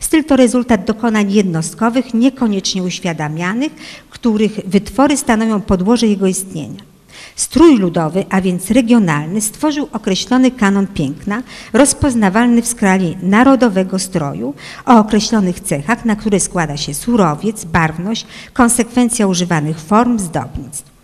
Styl 0.00 0.24
to 0.24 0.36
rezultat 0.36 0.84
dokonań 0.84 1.32
jednostkowych, 1.32 2.14
niekoniecznie 2.14 2.82
uświadamianych, 2.82 3.72
których 4.10 4.60
wytwory 4.66 5.16
stanowią 5.16 5.60
podłoże 5.60 6.06
jego 6.06 6.26
istnienia. 6.26 6.88
Strój 7.36 7.78
ludowy, 7.78 8.24
a 8.30 8.40
więc 8.40 8.70
regionalny, 8.70 9.40
stworzył 9.40 9.88
określony 9.92 10.50
kanon 10.50 10.86
piękna, 10.86 11.42
rozpoznawalny 11.72 12.62
w 12.62 12.68
skali 12.68 13.16
narodowego 13.22 13.98
stroju, 13.98 14.54
o 14.86 14.98
określonych 14.98 15.60
cechach, 15.60 16.04
na 16.04 16.16
które 16.16 16.40
składa 16.40 16.76
się 16.76 16.94
surowiec, 16.94 17.64
barwność, 17.64 18.26
konsekwencja 18.52 19.26
używanych 19.26 19.80
form, 19.80 20.18
zdobnictw. 20.18 20.97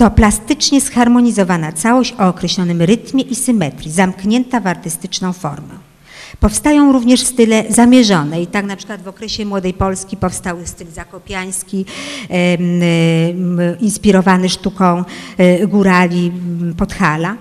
To 0.00 0.10
plastycznie 0.10 0.80
zharmonizowana 0.80 1.72
całość 1.72 2.14
o 2.18 2.28
określonym 2.28 2.82
rytmie 2.82 3.22
i 3.22 3.34
symetrii, 3.34 3.90
zamknięta 3.90 4.60
w 4.60 4.66
artystyczną 4.66 5.32
formę. 5.32 5.74
Powstają 6.40 6.92
również 6.92 7.20
style 7.20 7.64
zamierzone 7.68 8.42
i 8.42 8.46
tak 8.46 8.66
na 8.66 8.76
przykład 8.76 9.02
w 9.02 9.08
okresie 9.08 9.44
Młodej 9.44 9.74
Polski 9.74 10.16
powstał 10.16 10.56
styl 10.64 10.86
zakopiański, 10.90 11.84
inspirowany 13.80 14.48
sztuką 14.48 15.04
e, 15.38 15.66
górali 15.66 16.32
Podhala. 16.76 17.36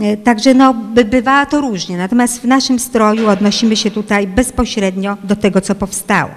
E, 0.00 0.16
także 0.16 0.54
no, 0.54 0.74
bywa 1.04 1.46
to 1.46 1.60
różnie, 1.60 1.96
natomiast 1.96 2.40
w 2.40 2.44
naszym 2.44 2.78
stroju 2.78 3.28
odnosimy 3.28 3.76
się 3.76 3.90
tutaj 3.90 4.26
bezpośrednio 4.26 5.16
do 5.24 5.36
tego, 5.36 5.60
co 5.60 5.74
powstało. 5.74 6.30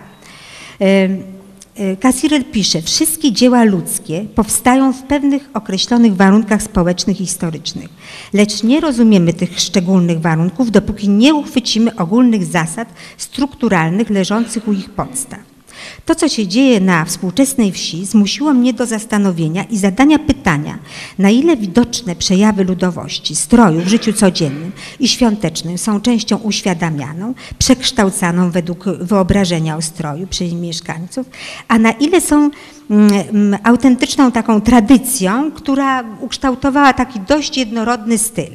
Cassirer 1.99 2.51
pisze, 2.51 2.81
wszystkie 2.81 3.31
dzieła 3.31 3.63
ludzkie 3.63 4.25
powstają 4.35 4.93
w 4.93 5.03
pewnych 5.03 5.49
określonych 5.53 6.15
warunkach 6.15 6.63
społecznych 6.63 7.21
i 7.21 7.25
historycznych, 7.25 7.89
lecz 8.33 8.63
nie 8.63 8.79
rozumiemy 8.79 9.33
tych 9.33 9.59
szczególnych 9.59 10.21
warunków, 10.21 10.71
dopóki 10.71 11.09
nie 11.09 11.35
uchwycimy 11.35 11.95
ogólnych 11.95 12.45
zasad 12.45 12.93
strukturalnych 13.17 14.09
leżących 14.09 14.67
u 14.67 14.73
ich 14.73 14.89
podstaw. 14.89 15.56
To, 16.05 16.15
co 16.15 16.29
się 16.29 16.47
dzieje 16.47 16.79
na 16.79 17.05
współczesnej 17.05 17.71
wsi, 17.71 18.05
zmusiło 18.05 18.53
mnie 18.53 18.73
do 18.73 18.85
zastanowienia 18.85 19.63
i 19.63 19.77
zadania 19.77 20.19
pytania, 20.19 20.79
na 21.19 21.29
ile 21.29 21.57
widoczne 21.57 22.15
przejawy 22.15 22.63
ludowości, 22.63 23.35
stroju 23.35 23.81
w 23.81 23.87
życiu 23.87 24.13
codziennym 24.13 24.71
i 24.99 25.07
świątecznym 25.07 25.77
są 25.77 26.01
częścią 26.01 26.37
uświadamianą, 26.37 27.33
przekształcaną 27.59 28.51
według 28.51 28.85
wyobrażenia 28.85 29.77
o 29.77 29.81
stroju 29.81 30.27
przez 30.27 30.53
mieszkańców, 30.53 31.27
a 31.67 31.79
na 31.79 31.91
ile 31.91 32.21
są 32.21 32.49
mm, 32.89 33.11
mm, 33.11 33.59
autentyczną 33.63 34.31
taką 34.31 34.61
tradycją, 34.61 35.51
która 35.51 36.03
ukształtowała 36.19 36.93
taki 36.93 37.19
dość 37.19 37.57
jednorodny 37.57 38.17
styl. 38.17 38.51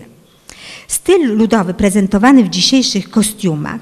Styl 0.89 1.37
ludowy 1.37 1.75
prezentowany 1.75 2.45
w 2.45 2.49
dzisiejszych 2.49 3.11
kostiumach 3.11 3.81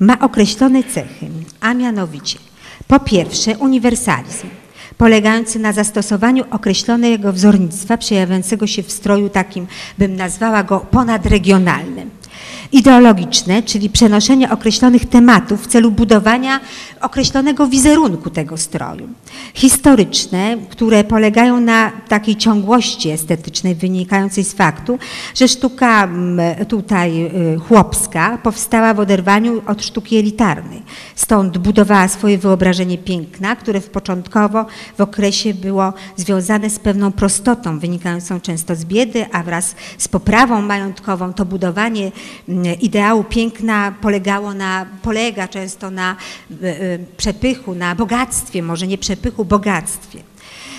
ma 0.00 0.18
określone 0.18 0.84
cechy, 0.84 1.26
a 1.60 1.74
mianowicie 1.74 2.49
po 2.90 3.00
pierwsze, 3.00 3.58
uniwersalizm, 3.58 4.46
polegający 4.98 5.58
na 5.58 5.72
zastosowaniu 5.72 6.44
określonego 6.50 7.32
wzornictwa 7.32 7.96
przejawiającego 7.96 8.66
się 8.66 8.82
w 8.82 8.92
stroju 8.92 9.28
takim, 9.28 9.66
bym 9.98 10.16
nazwała 10.16 10.62
go 10.62 10.80
ponadregionalnym 10.80 12.10
ideologiczne, 12.72 13.62
czyli 13.62 13.90
przenoszenie 13.90 14.50
określonych 14.50 15.08
tematów 15.08 15.64
w 15.64 15.66
celu 15.66 15.90
budowania 15.90 16.60
określonego 17.00 17.66
wizerunku 17.66 18.30
tego 18.30 18.56
stroju. 18.56 19.08
Historyczne, 19.54 20.56
które 20.70 21.04
polegają 21.04 21.60
na 21.60 21.92
takiej 22.08 22.36
ciągłości 22.36 23.10
estetycznej 23.10 23.74
wynikającej 23.74 24.44
z 24.44 24.52
faktu, 24.52 24.98
że 25.34 25.48
sztuka 25.48 26.04
mm, 26.04 26.66
tutaj 26.66 27.24
y, 27.24 27.58
chłopska 27.58 28.38
powstała 28.42 28.94
w 28.94 29.00
oderwaniu 29.00 29.62
od 29.66 29.84
sztuki 29.84 30.16
elitarnej. 30.16 30.82
Stąd 31.14 31.58
budowała 31.58 32.08
swoje 32.08 32.38
wyobrażenie 32.38 32.98
piękna, 32.98 33.56
które 33.56 33.80
w 33.80 33.90
początkowo 33.90 34.66
w 34.98 35.00
okresie 35.00 35.54
było 35.54 35.92
związane 36.16 36.70
z 36.70 36.78
pewną 36.78 37.12
prostotą 37.12 37.78
wynikającą 37.78 38.40
często 38.40 38.76
z 38.76 38.84
biedy, 38.84 39.26
a 39.32 39.42
wraz 39.42 39.74
z 39.98 40.08
poprawą 40.08 40.62
majątkową 40.62 41.32
to 41.32 41.44
budowanie 41.44 42.12
mm, 42.48 42.59
ideału 42.80 43.24
piękna 43.24 43.94
polegało 44.00 44.54
na, 44.54 44.86
polega 45.02 45.48
często 45.48 45.90
na 45.90 46.16
e, 46.62 46.80
e, 46.80 46.98
przepychu, 47.16 47.74
na 47.74 47.94
bogactwie, 47.94 48.62
może 48.62 48.86
nie 48.86 48.98
przepychu, 48.98 49.44
bogactwie 49.44 50.29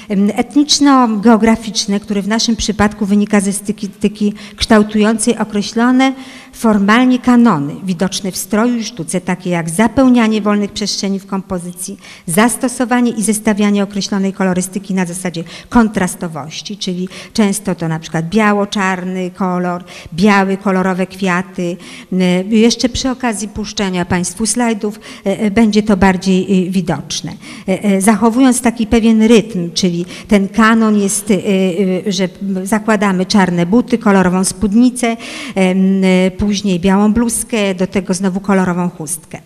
etniczno-geograficzne, 0.09 1.99
które 1.99 2.21
w 2.21 2.27
naszym 2.27 2.55
przypadku 2.55 3.05
wynika 3.05 3.39
ze 3.39 3.53
styki 3.53 4.33
kształtującej 4.55 5.37
określone 5.37 6.13
formalnie 6.53 7.19
kanony 7.19 7.75
widoczne 7.83 8.31
w 8.31 8.37
stroju 8.37 8.77
i 8.77 8.83
sztuce, 8.83 9.21
takie 9.21 9.49
jak 9.49 9.69
zapełnianie 9.69 10.41
wolnych 10.41 10.71
przestrzeni 10.71 11.19
w 11.19 11.25
kompozycji, 11.25 11.97
zastosowanie 12.27 13.11
i 13.11 13.23
zestawianie 13.23 13.83
określonej 13.83 14.33
kolorystyki 14.33 14.93
na 14.93 15.05
zasadzie 15.05 15.43
kontrastowości, 15.69 16.77
czyli 16.77 17.09
często 17.33 17.75
to 17.75 17.87
na 17.87 17.99
przykład 17.99 18.29
biało-czarny 18.29 19.31
kolor, 19.31 19.83
białe, 20.13 20.57
kolorowe 20.57 21.07
kwiaty. 21.07 21.77
Jeszcze 22.49 22.89
przy 22.89 23.09
okazji 23.09 23.47
puszczenia 23.47 24.05
Państwu 24.05 24.45
slajdów 24.45 24.99
e, 25.25 25.39
e, 25.39 25.51
będzie 25.51 25.83
to 25.83 25.97
bardziej 25.97 26.67
e, 26.67 26.71
widoczne. 26.71 27.31
Zachowując 27.99 28.61
taki 28.61 28.87
pewien 28.87 29.23
rytm, 29.23 29.71
czyli 29.73 29.90
ten 30.27 30.47
kanon 30.47 30.99
jest, 30.99 31.33
że 32.07 32.29
zakładamy 32.63 33.25
czarne 33.25 33.65
buty, 33.65 33.97
kolorową 33.97 34.43
spódnicę, 34.43 35.17
później 36.37 36.79
białą 36.79 37.13
bluzkę, 37.13 37.75
do 37.75 37.87
tego 37.87 38.13
znowu 38.13 38.39
kolorową 38.39 38.89
chustkę. 38.89 39.41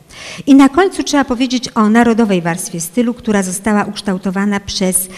I 0.47 0.55
na 0.55 0.69
końcu 0.69 1.03
trzeba 1.03 1.25
powiedzieć 1.25 1.69
o 1.75 1.89
narodowej 1.89 2.41
warstwie 2.41 2.81
stylu, 2.81 3.13
która 3.13 3.43
została 3.43 3.83
ukształtowana 3.83 4.59
przez 4.59 5.09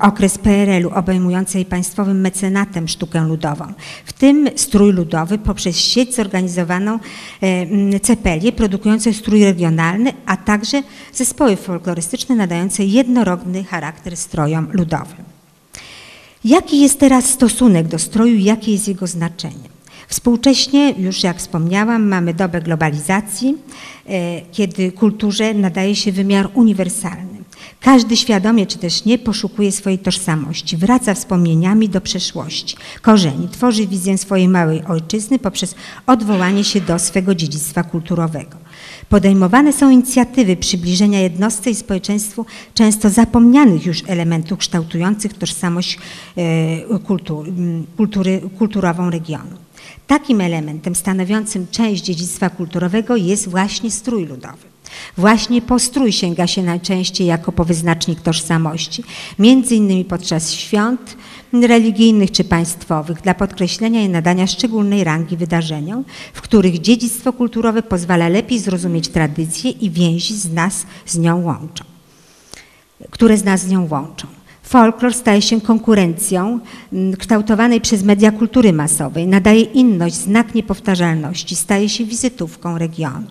okres 0.00 0.38
PRL-u, 0.38 0.90
obejmującej 0.90 1.64
państwowym 1.64 2.20
mecenatem 2.20 2.88
sztukę 2.88 3.20
ludową. 3.20 3.72
W 4.04 4.12
tym 4.12 4.48
strój 4.56 4.92
ludowy 4.92 5.38
poprzez 5.38 5.76
sieć 5.76 6.14
zorganizowaną 6.14 6.98
e, 7.42 8.00
cepelię 8.00 8.52
produkujące 8.52 9.12
strój 9.12 9.44
regionalny, 9.44 10.12
a 10.26 10.36
także 10.36 10.82
zespoły 11.12 11.56
folklorystyczne 11.56 12.34
nadające 12.34 12.84
jednorodny 12.84 13.64
charakter 13.64 14.16
strojom 14.16 14.68
ludowym. 14.72 15.36
Jaki 16.44 16.80
jest 16.80 17.00
teraz 17.00 17.24
stosunek 17.24 17.88
do 17.88 17.98
stroju 17.98 18.38
jakie 18.38 18.72
jest 18.72 18.88
jego 18.88 19.06
znaczenie? 19.06 19.75
Współcześnie, 20.08 20.94
już 20.98 21.22
jak 21.22 21.38
wspomniałam, 21.38 22.08
mamy 22.08 22.34
dobę 22.34 22.60
globalizacji, 22.60 23.54
e, 24.06 24.40
kiedy 24.52 24.92
kulturze 24.92 25.54
nadaje 25.54 25.96
się 25.96 26.12
wymiar 26.12 26.48
uniwersalny. 26.54 27.36
Każdy 27.80 28.16
świadomie 28.16 28.66
czy 28.66 28.78
też 28.78 29.04
nie 29.04 29.18
poszukuje 29.18 29.72
swojej 29.72 29.98
tożsamości, 29.98 30.76
wraca 30.76 31.14
wspomnieniami 31.14 31.88
do 31.88 32.00
przeszłości, 32.00 32.76
korzeni, 33.02 33.48
tworzy 33.48 33.86
wizję 33.86 34.18
swojej 34.18 34.48
małej 34.48 34.84
ojczyzny 34.84 35.38
poprzez 35.38 35.74
odwołanie 36.06 36.64
się 36.64 36.80
do 36.80 36.98
swego 36.98 37.34
dziedzictwa 37.34 37.82
kulturowego. 37.82 38.56
Podejmowane 39.08 39.72
są 39.72 39.90
inicjatywy 39.90 40.56
przybliżenia 40.56 41.20
jednostce 41.20 41.70
i 41.70 41.74
społeczeństwu 41.74 42.46
często 42.74 43.10
zapomnianych 43.10 43.86
już 43.86 44.02
elementów 44.06 44.58
kształtujących 44.58 45.34
tożsamość 45.34 45.98
e, 46.36 46.98
kultury, 47.96 48.40
kulturową 48.58 49.10
regionu. 49.10 49.65
Takim 50.06 50.40
elementem 50.40 50.94
stanowiącym 50.94 51.66
część 51.70 52.02
dziedzictwa 52.02 52.50
kulturowego 52.50 53.16
jest 53.16 53.48
właśnie 53.48 53.90
strój 53.90 54.26
ludowy. 54.26 54.66
Właśnie 55.16 55.62
po 55.62 55.78
strój 55.78 56.12
sięga 56.12 56.46
się 56.46 56.62
najczęściej 56.62 57.26
jako 57.26 57.52
po 57.52 57.64
wyznacznik 57.64 58.20
tożsamości, 58.20 59.04
między 59.38 59.74
innymi 59.74 60.04
podczas 60.04 60.52
świąt 60.52 61.16
religijnych 61.52 62.30
czy 62.30 62.44
państwowych, 62.44 63.22
dla 63.22 63.34
podkreślenia 63.34 64.02
i 64.02 64.08
nadania 64.08 64.46
szczególnej 64.46 65.04
rangi 65.04 65.36
wydarzeniom, 65.36 66.04
w 66.32 66.40
których 66.40 66.80
dziedzictwo 66.80 67.32
kulturowe 67.32 67.82
pozwala 67.82 68.28
lepiej 68.28 68.58
zrozumieć 68.58 69.08
tradycję 69.08 69.70
i 69.70 69.90
więzi 69.90 70.36
z 70.36 70.52
nas 70.52 70.86
z 71.06 71.18
nią 71.18 71.42
łączą, 71.42 71.84
które 73.10 73.38
z 73.38 73.44
nas 73.44 73.60
z 73.60 73.68
nią 73.68 73.88
łączą. 73.90 74.26
Folklor 74.68 75.14
staje 75.14 75.42
się 75.42 75.60
konkurencją 75.60 76.60
kształtowanej 77.18 77.80
przez 77.80 78.02
media 78.02 78.32
kultury 78.32 78.72
masowej, 78.72 79.26
nadaje 79.26 79.60
inność, 79.60 80.14
znak 80.14 80.54
niepowtarzalności, 80.54 81.56
staje 81.56 81.88
się 81.88 82.04
wizytówką 82.04 82.78
regionu. 82.78 83.26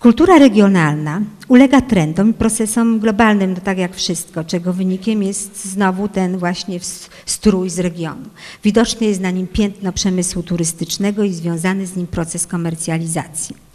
Kultura 0.00 0.38
regionalna 0.38 1.22
ulega 1.48 1.80
trendom 1.80 2.30
i 2.30 2.34
procesom 2.34 2.98
globalnym, 2.98 3.54
no 3.54 3.60
tak 3.64 3.78
jak 3.78 3.96
wszystko, 3.96 4.44
czego 4.44 4.72
wynikiem 4.72 5.22
jest 5.22 5.64
znowu 5.64 6.08
ten 6.08 6.38
właśnie 6.38 6.80
strój 7.26 7.70
z 7.70 7.78
regionu. 7.78 8.26
Widoczne 8.64 9.06
jest 9.06 9.20
na 9.20 9.30
nim 9.30 9.46
piętno 9.46 9.92
przemysłu 9.92 10.42
turystycznego 10.42 11.24
i 11.24 11.32
związany 11.32 11.86
z 11.86 11.96
nim 11.96 12.06
proces 12.06 12.46
komercjalizacji. 12.46 13.67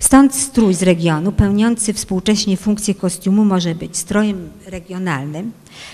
Stąd 0.00 0.34
strój 0.34 0.74
z 0.74 0.82
regionu, 0.82 1.32
pełniący 1.32 1.92
współcześnie 1.92 2.56
funkcję 2.56 2.94
kostiumu, 2.94 3.44
może 3.44 3.74
być 3.74 3.96
strojem 3.96 4.50
regionalnym 4.66 5.52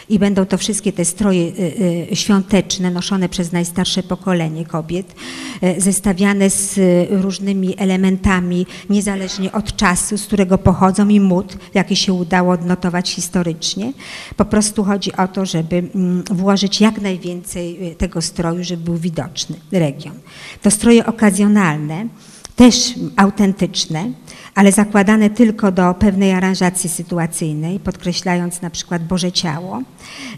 i 0.08 0.18
będą 0.18 0.46
to 0.46 0.58
wszystkie 0.58 0.92
te 0.92 1.04
stroje 1.04 1.42
y, 1.42 2.12
y, 2.12 2.16
świąteczne 2.16 2.90
noszone 2.90 3.28
przez 3.28 3.52
najstarsze 3.52 4.02
pokolenie 4.02 4.66
kobiet, 4.66 5.14
y, 5.62 5.80
zestawiane 5.80 6.50
z 6.50 6.80
różnymi 7.10 7.74
elementami, 7.78 8.66
niezależnie 8.90 9.52
od 9.52 9.76
czasu, 9.76 10.18
z 10.18 10.26
którego 10.26 10.58
pochodzą 10.58 11.08
i 11.08 11.20
mód, 11.20 11.56
jaki 11.74 11.96
się 11.96 12.12
udało 12.12 12.52
odnotować 12.52 13.10
historycznie. 13.10 13.92
Po 14.36 14.44
prostu 14.44 14.84
chodzi 14.84 15.16
o 15.16 15.28
to, 15.28 15.46
żeby 15.46 15.76
mm, 15.76 16.24
włożyć 16.30 16.80
jak 16.80 17.00
najwięcej 17.00 17.94
tego 17.98 18.22
stroju, 18.22 18.64
żeby 18.64 18.84
był 18.84 18.96
widoczny 18.96 19.56
region. 19.72 20.14
To 20.62 20.70
stroje 20.70 21.06
okazjonalne, 21.06 22.06
też 22.56 22.94
autentyczne, 23.16 24.10
ale 24.54 24.72
zakładane 24.72 25.30
tylko 25.30 25.72
do 25.72 25.94
pewnej 25.94 26.32
aranżacji 26.32 26.90
sytuacyjnej, 26.90 27.80
podkreślając 27.80 28.62
na 28.62 28.70
przykład 28.70 29.06
Boże 29.06 29.32
Ciało. 29.32 29.82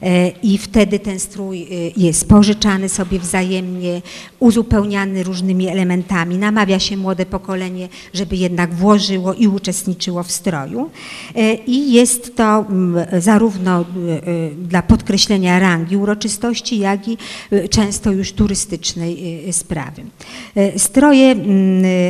E, 0.02 0.28
I 0.28 0.58
wtedy 0.58 0.98
ten 0.98 1.20
strój 1.20 1.62
e, 1.62 1.66
jest 1.96 2.28
pożyczany 2.28 2.88
sobie 2.88 3.18
wzajemnie, 3.18 4.02
uzupełniany 4.38 5.22
różnymi 5.22 5.68
elementami. 5.68 6.38
Namawia 6.38 6.78
się 6.78 6.96
młode 6.96 7.26
pokolenie, 7.26 7.88
żeby 8.14 8.36
jednak 8.36 8.74
włożyło 8.74 9.34
i 9.34 9.48
uczestniczyło 9.48 10.22
w 10.22 10.32
stroju. 10.32 10.90
E, 11.34 11.54
I 11.54 11.92
jest 11.92 12.36
to 12.36 12.66
zarówno 13.18 13.84
dla 14.58 14.82
podkreślenia 14.82 15.58
rangi 15.58 15.96
uroczystości, 15.96 16.78
jak 16.78 17.08
i 17.08 17.18
często 17.70 18.12
już 18.12 18.32
turystycznej 18.32 19.42
sprawy. 19.52 20.02
Stroje 20.76 21.34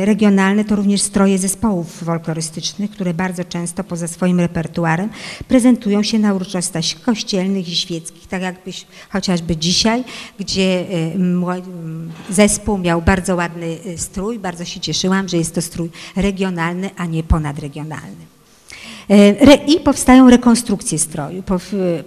regionalne 0.05 0.65
to 0.65 0.75
również 0.75 1.01
stroje 1.01 1.37
zespołów 1.37 1.91
folklorystycznych, 1.91 2.91
które 2.91 3.13
bardzo 3.13 3.43
często 3.43 3.83
poza 3.83 4.07
swoim 4.07 4.39
repertuarem 4.39 5.09
prezentują 5.47 6.03
się 6.03 6.19
na 6.19 6.33
uroczystościach 6.33 7.01
kościelnych 7.01 7.46
i 7.55 7.75
świeckich, 7.75 8.27
tak 8.27 8.41
jakby 8.41 8.71
chociażby 9.09 9.57
dzisiaj, 9.57 10.03
gdzie 10.39 10.85
y, 10.91 12.33
zespół 12.33 12.77
miał 12.77 13.01
bardzo 13.01 13.35
ładny 13.35 13.77
y, 13.85 13.97
strój, 13.97 14.39
bardzo 14.39 14.65
się 14.65 14.79
cieszyłam, 14.79 15.29
że 15.29 15.37
jest 15.37 15.55
to 15.55 15.61
strój 15.61 15.89
regionalny, 16.15 16.89
a 16.97 17.05
nie 17.05 17.23
ponadregionalny. 17.23 18.27
E, 19.09 19.55
I 19.55 19.79
powstają 19.79 20.29
rekonstrukcje 20.29 20.99
stroju, 20.99 21.43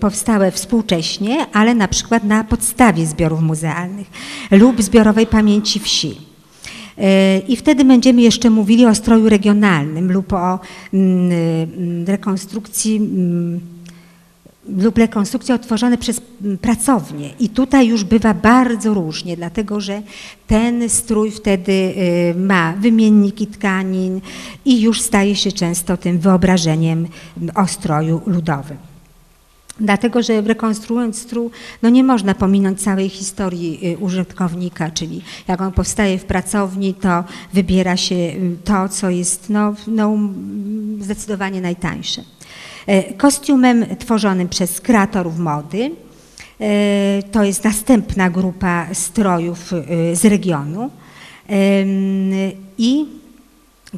powstałe 0.00 0.50
współcześnie, 0.50 1.46
ale 1.52 1.74
na 1.74 1.88
przykład 1.88 2.24
na 2.24 2.44
podstawie 2.44 3.06
zbiorów 3.06 3.40
muzealnych 3.40 4.06
lub 4.50 4.82
zbiorowej 4.82 5.26
pamięci 5.26 5.80
wsi. 5.80 6.30
I 7.48 7.56
wtedy 7.56 7.84
będziemy 7.84 8.22
jeszcze 8.22 8.50
mówili 8.50 8.86
o 8.86 8.94
stroju 8.94 9.28
regionalnym 9.28 10.12
lub 10.12 10.32
o 10.32 10.58
mm, 10.94 11.32
mm, 11.32 12.06
rekonstrukcji 12.06 12.96
mm, 12.96 13.60
lub 14.68 14.98
rekonstrukcje 14.98 15.54
otworzone 15.54 15.98
przez 15.98 16.20
pracownie. 16.60 17.30
I 17.38 17.48
tutaj 17.48 17.88
już 17.88 18.04
bywa 18.04 18.34
bardzo 18.34 18.94
różnie, 18.94 19.36
dlatego 19.36 19.80
że 19.80 20.02
ten 20.46 20.88
strój 20.88 21.30
wtedy 21.30 21.72
y, 21.72 22.34
ma 22.38 22.72
wymienniki 22.72 23.46
tkanin 23.46 24.20
i 24.64 24.80
już 24.80 25.00
staje 25.00 25.36
się 25.36 25.52
często 25.52 25.96
tym 25.96 26.18
wyobrażeniem 26.18 27.08
o 27.54 27.66
stroju 27.66 28.20
ludowym. 28.26 28.76
Dlatego, 29.80 30.22
że 30.22 30.40
rekonstruując 30.40 31.18
strój, 31.18 31.50
no 31.82 31.88
nie 31.88 32.04
można 32.04 32.34
pominąć 32.34 32.80
całej 32.80 33.08
historii 33.08 33.80
y, 33.94 33.98
użytkownika, 33.98 34.90
czyli 34.90 35.22
jak 35.48 35.60
on 35.60 35.72
powstaje 35.72 36.18
w 36.18 36.24
pracowni, 36.24 36.94
to 36.94 37.24
wybiera 37.52 37.96
się 37.96 38.14
y, 38.14 38.56
to, 38.64 38.88
co 38.88 39.10
jest 39.10 39.50
no, 39.50 39.74
no, 39.86 40.18
zdecydowanie 41.00 41.60
najtańsze. 41.60 42.22
E, 42.90 43.12
kostiumem 43.14 43.96
tworzonym 43.98 44.48
przez 44.48 44.80
kreatorów 44.80 45.38
mody, 45.38 45.90
e, 46.60 47.22
to 47.32 47.44
jest 47.44 47.64
następna 47.64 48.30
grupa 48.30 48.86
strojów 48.92 49.72
y, 49.72 50.16
z 50.16 50.24
regionu. 50.24 50.90
I 52.78 53.06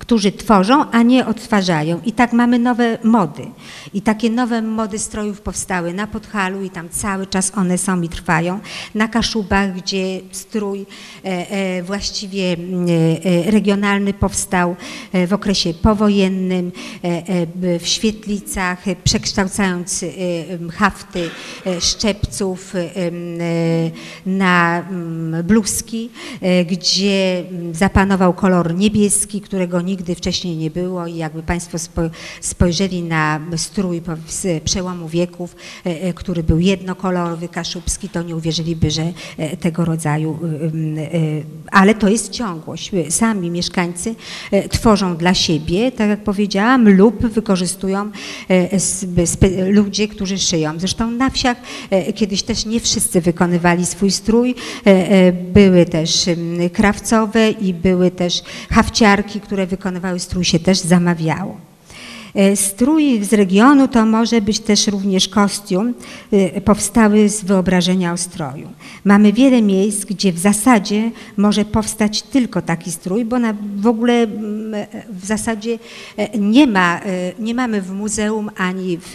którzy 0.00 0.33
tworzą, 0.33 0.90
a 0.90 1.02
nie 1.02 1.26
odtwarzają. 1.26 2.00
I 2.05 2.12
tak 2.12 2.33
mamy 2.33 2.59
nowe 2.59 2.98
mody. 3.05 3.46
I 3.94 4.02
takie 4.02 4.31
nowe 4.31 4.62
mody 4.62 4.98
strojów 4.98 5.40
powstały 5.40 5.94
na 5.94 6.07
Podhalu 6.07 6.62
i 6.62 6.70
tam 6.70 6.88
cały 6.88 7.26
czas 7.26 7.52
one 7.57 7.78
są 7.78 8.02
i 8.02 8.09
trwają. 8.09 8.61
Na 8.94 9.09
Kaszubach, 9.09 9.74
gdzie 9.74 10.20
strój 10.31 10.87
e, 11.24 11.50
e, 11.50 11.83
właściwie 11.83 12.57
e, 13.46 13.50
regionalny 13.50 14.14
powstał 14.14 14.76
w 15.26 15.33
okresie 15.33 15.74
powojennym, 15.74 16.72
w 17.81 17.87
Świetlicach, 17.87 18.78
przekształcając 19.05 20.05
hafty 20.72 21.31
szczepców 21.81 22.74
na 24.26 24.85
bluzki, 25.44 26.11
gdzie 26.66 27.44
zapanował 27.72 28.35
kolor 28.35 28.74
niebieski, 28.74 29.40
którego 29.40 29.81
nigdy 29.82 30.14
wcześniej 30.14 30.56
nie 30.56 30.70
było 30.70 31.06
i 31.06 31.16
jakby 31.16 31.42
Państwo 31.42 31.78
spojrzeli 32.40 33.02
na 33.02 33.40
strój 33.56 34.02
z 34.26 34.62
przełomu 34.62 35.08
wieków, 35.08 35.56
e, 35.86 36.02
e, 36.02 36.12
który 36.12 36.42
był 36.42 36.58
jednokolorowy, 36.58 37.48
kaszubski, 37.48 38.08
to 38.08 38.22
nie 38.22 38.36
uwierzyliby, 38.36 38.90
że 38.90 39.12
e, 39.38 39.56
tego 39.56 39.84
rodzaju, 39.84 40.38
ale 41.70 41.94
to 41.94 42.08
jest 42.08 42.30
ciągłość. 42.30 42.90
Sami 43.08 43.50
mieszkańcy 43.50 44.14
tworzą 44.70 45.16
dla 45.16 45.34
siebie, 45.34 45.92
tak 45.92 46.08
jak 46.08 46.24
powiedziałam, 46.24 46.88
lub 46.88 47.26
wykorzystują 47.26 48.10
ludzie, 49.68 50.08
którzy 50.08 50.38
szyją. 50.38 50.78
Zresztą 50.78 51.10
na 51.10 51.30
wsiach 51.30 51.56
kiedyś 52.14 52.42
też 52.42 52.66
nie 52.66 52.80
wszyscy 52.80 53.20
wykonywali 53.20 53.86
swój 53.86 54.10
strój. 54.10 54.54
Były 55.52 55.86
też 55.86 56.26
krawcowe 56.72 57.50
i 57.50 57.74
były 57.74 58.10
też 58.10 58.42
hawciarki, 58.70 59.40
które 59.40 59.66
wykonywały 59.72 60.18
strój 60.20 60.44
się 60.44 60.58
też 60.58 60.78
zamawiało. 60.78 61.71
E, 62.34 62.56
strój 62.56 63.24
z 63.24 63.32
regionu 63.32 63.88
to 63.88 64.06
może 64.06 64.40
być 64.40 64.60
też 64.60 64.86
również 64.86 65.28
kostium 65.28 65.94
e, 66.32 66.60
powstały 66.60 67.28
z 67.28 67.44
wyobrażenia 67.44 68.12
o 68.12 68.16
stroju. 68.16 68.68
Mamy 69.04 69.32
wiele 69.32 69.62
miejsc, 69.62 70.04
gdzie 70.04 70.32
w 70.32 70.38
zasadzie 70.38 71.10
może 71.36 71.64
powstać 71.64 72.22
tylko 72.22 72.62
taki 72.62 72.92
strój, 72.92 73.24
bo 73.24 73.38
na, 73.38 73.54
w 73.76 73.86
ogóle 73.86 74.12
e, 74.22 74.26
w 75.10 75.26
zasadzie 75.26 75.78
nie 76.38 76.66
ma, 76.66 77.00
nie 77.38 77.54
mamy 77.54 77.82
w 77.82 77.90
muzeum 77.92 78.50
ani 78.56 78.98
w, 78.98 79.14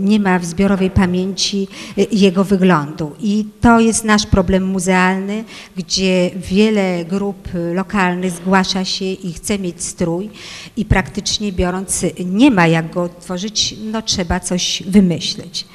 nie 0.00 0.20
ma 0.20 0.38
w 0.38 0.44
zbiorowej 0.44 0.90
pamięci 0.90 1.68
jego 2.12 2.44
wyglądu. 2.44 3.12
I 3.20 3.44
to 3.60 3.80
jest 3.80 4.04
nasz 4.04 4.26
problem 4.26 4.64
muzealny, 4.64 5.44
gdzie 5.76 6.30
wiele 6.50 7.04
grup 7.04 7.48
lokalnych 7.74 8.30
zgłasza 8.30 8.84
się 8.84 9.04
i 9.04 9.32
chce 9.32 9.58
mieć 9.58 9.82
strój 9.82 10.30
i 10.76 10.84
praktycznie 10.84 10.99
praktycznie 11.02 11.52
biorąc 11.52 12.04
nie 12.26 12.50
ma 12.50 12.66
jak 12.66 12.90
go 12.90 13.08
tworzyć, 13.20 13.74
no 13.92 14.02
trzeba 14.02 14.40
coś 14.40 14.82
wymyśleć. 14.86 15.66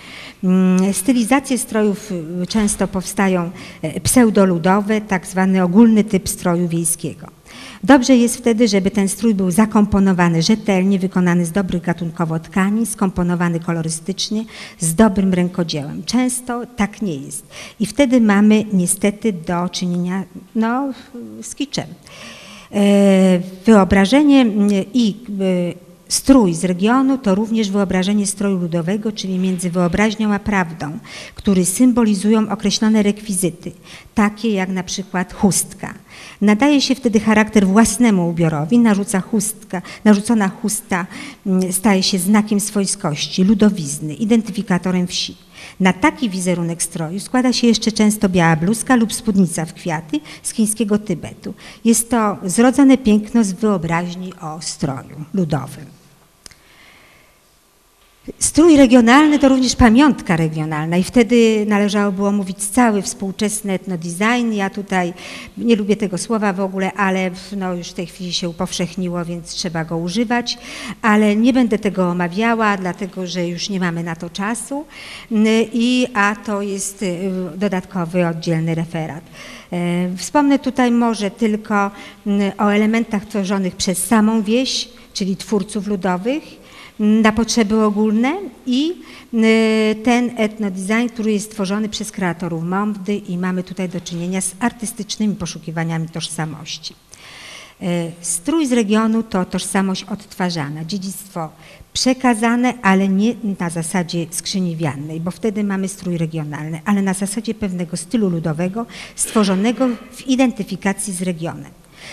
Mm, 0.43 0.93
stylizacje 0.93 1.57
strojów 1.57 2.11
y, 2.11 2.47
często 2.47 2.87
powstają 2.87 3.51
e, 3.81 3.99
pseudoludowe, 3.99 5.01
tak 5.01 5.27
zwany 5.27 5.63
ogólny 5.63 6.03
typ 6.03 6.29
stroju 6.29 6.67
wiejskiego. 6.67 7.27
Dobrze 7.83 8.15
jest 8.15 8.37
wtedy, 8.37 8.67
żeby 8.67 8.91
ten 8.91 9.09
strój 9.09 9.35
był 9.35 9.51
zakomponowany 9.51 10.41
rzetelnie, 10.41 10.99
wykonany 10.99 11.45
z 11.45 11.51
dobrych 11.51 11.81
gatunkowo 11.81 12.39
tkanin, 12.39 12.85
skomponowany 12.85 13.59
kolorystycznie, 13.59 14.45
z 14.79 14.95
dobrym 14.95 15.33
rękodziełem. 15.33 16.03
Często 16.03 16.65
tak 16.75 17.01
nie 17.01 17.15
jest. 17.15 17.47
I 17.79 17.85
wtedy 17.85 18.21
mamy 18.21 18.65
niestety 18.73 19.33
do 19.33 19.69
czynienia 19.69 20.23
no, 20.55 20.93
z 21.41 21.55
kiczem. 21.55 21.87
E, 22.71 23.39
wyobrażenie 23.65 24.45
i 24.93 25.15
e, 25.41 25.85
Strój 26.07 26.53
z 26.53 26.63
regionu 26.63 27.17
to 27.17 27.35
również 27.35 27.69
wyobrażenie 27.69 28.27
stroju 28.27 28.57
ludowego, 28.57 29.11
czyli 29.11 29.39
między 29.39 29.69
wyobraźnią 29.69 30.33
a 30.33 30.39
prawdą, 30.39 30.99
który 31.35 31.65
symbolizują 31.65 32.49
określone 32.49 33.03
rekwizyty, 33.03 33.71
takie 34.15 34.49
jak 34.49 34.69
na 34.69 34.83
przykład 34.83 35.33
chustka. 35.33 35.93
Nadaje 36.41 36.81
się 36.81 36.95
wtedy 36.95 37.19
charakter 37.19 37.67
własnemu 37.67 38.29
ubiorowi, 38.29 38.79
narzuca 38.79 39.21
chustka, 39.21 39.81
narzucona 40.03 40.49
chusta 40.49 41.05
staje 41.71 42.03
się 42.03 42.19
znakiem 42.19 42.59
swojskości, 42.59 43.43
ludowizny, 43.43 44.13
identyfikatorem 44.13 45.07
wsi. 45.07 45.44
Na 45.79 45.93
taki 45.93 46.29
wizerunek 46.29 46.83
stroju 46.83 47.19
składa 47.19 47.53
się 47.53 47.67
jeszcze 47.67 47.91
często 47.91 48.29
biała 48.29 48.55
bluzka 48.55 48.95
lub 48.95 49.13
spódnica 49.13 49.65
w 49.65 49.73
kwiaty 49.73 50.19
z 50.43 50.53
chińskiego 50.53 50.97
Tybetu. 50.97 51.53
Jest 51.85 52.09
to 52.09 52.37
zrodzone 52.43 52.97
piękno 52.97 53.43
z 53.43 53.51
wyobraźni 53.51 54.33
o 54.41 54.61
stroju 54.61 55.25
ludowym. 55.33 55.94
Strój 58.39 58.77
regionalny 58.77 59.39
to 59.39 59.49
również 59.49 59.75
pamiątka 59.75 60.35
regionalna 60.35 60.97
i 60.97 61.03
wtedy 61.03 61.65
należało 61.67 62.11
było 62.11 62.31
mówić 62.31 62.57
cały 62.57 63.01
współczesny 63.01 63.73
etnodesign. 63.73 64.53
Ja 64.53 64.69
tutaj 64.69 65.13
nie 65.57 65.75
lubię 65.75 65.95
tego 65.95 66.17
słowa 66.17 66.53
w 66.53 66.59
ogóle, 66.59 66.93
ale 66.93 67.31
no 67.57 67.73
już 67.73 67.87
w 67.87 67.93
tej 67.93 68.05
chwili 68.05 68.33
się 68.33 68.49
upowszechniło, 68.49 69.25
więc 69.25 69.49
trzeba 69.49 69.85
go 69.85 69.97
używać, 69.97 70.57
ale 71.01 71.35
nie 71.35 71.53
będę 71.53 71.79
tego 71.79 72.09
omawiała, 72.09 72.77
dlatego 72.77 73.27
że 73.27 73.47
już 73.47 73.69
nie 73.69 73.79
mamy 73.79 74.03
na 74.03 74.15
to 74.15 74.29
czasu, 74.29 74.85
I, 75.73 76.07
a 76.13 76.35
to 76.45 76.61
jest 76.61 77.03
y, 77.03 77.31
dodatkowy, 77.57 78.27
oddzielny 78.27 78.75
referat. 78.75 79.23
E, 79.73 80.09
wspomnę 80.17 80.59
tutaj 80.59 80.91
może 80.91 81.31
tylko 81.31 81.91
o 82.57 82.69
elementach 82.69 83.25
tworzonych 83.25 83.75
przez 83.75 84.05
samą 84.05 84.41
wieś, 84.41 84.89
czyli 85.13 85.37
twórców 85.37 85.87
ludowych, 85.87 86.64
na 86.99 87.31
potrzeby 87.31 87.83
ogólne 87.83 88.37
i 88.65 88.93
y, 89.33 89.95
ten 90.03 90.31
etnodesign, 90.37 91.07
który 91.09 91.31
jest 91.31 91.51
tworzony 91.51 91.89
przez 91.89 92.11
kreatorów 92.11 92.63
mody 92.63 93.15
i 93.15 93.37
mamy 93.37 93.63
tutaj 93.63 93.89
do 93.89 94.01
czynienia 94.01 94.41
z 94.41 94.55
artystycznymi 94.59 95.35
poszukiwaniami 95.35 96.09
tożsamości. 96.09 96.93
Y, 97.81 98.11
strój 98.21 98.67
z 98.67 98.71
regionu 98.71 99.23
to 99.23 99.45
tożsamość 99.45 100.03
odtwarzana, 100.03 100.85
dziedzictwo 100.85 101.49
przekazane, 101.93 102.73
ale 102.81 103.07
nie 103.07 103.35
na 103.59 103.69
zasadzie 103.69 104.25
skrzyni 104.31 104.75
wiannej, 104.75 105.19
bo 105.19 105.31
wtedy 105.31 105.63
mamy 105.63 105.87
strój 105.87 106.17
regionalny, 106.17 106.81
ale 106.85 107.01
na 107.01 107.13
zasadzie 107.13 107.53
pewnego 107.53 107.97
stylu 107.97 108.29
ludowego 108.29 108.85
stworzonego 109.15 109.87
w 110.11 110.27
identyfikacji 110.27 111.13
z 111.13 111.21
regionem. 111.21 111.71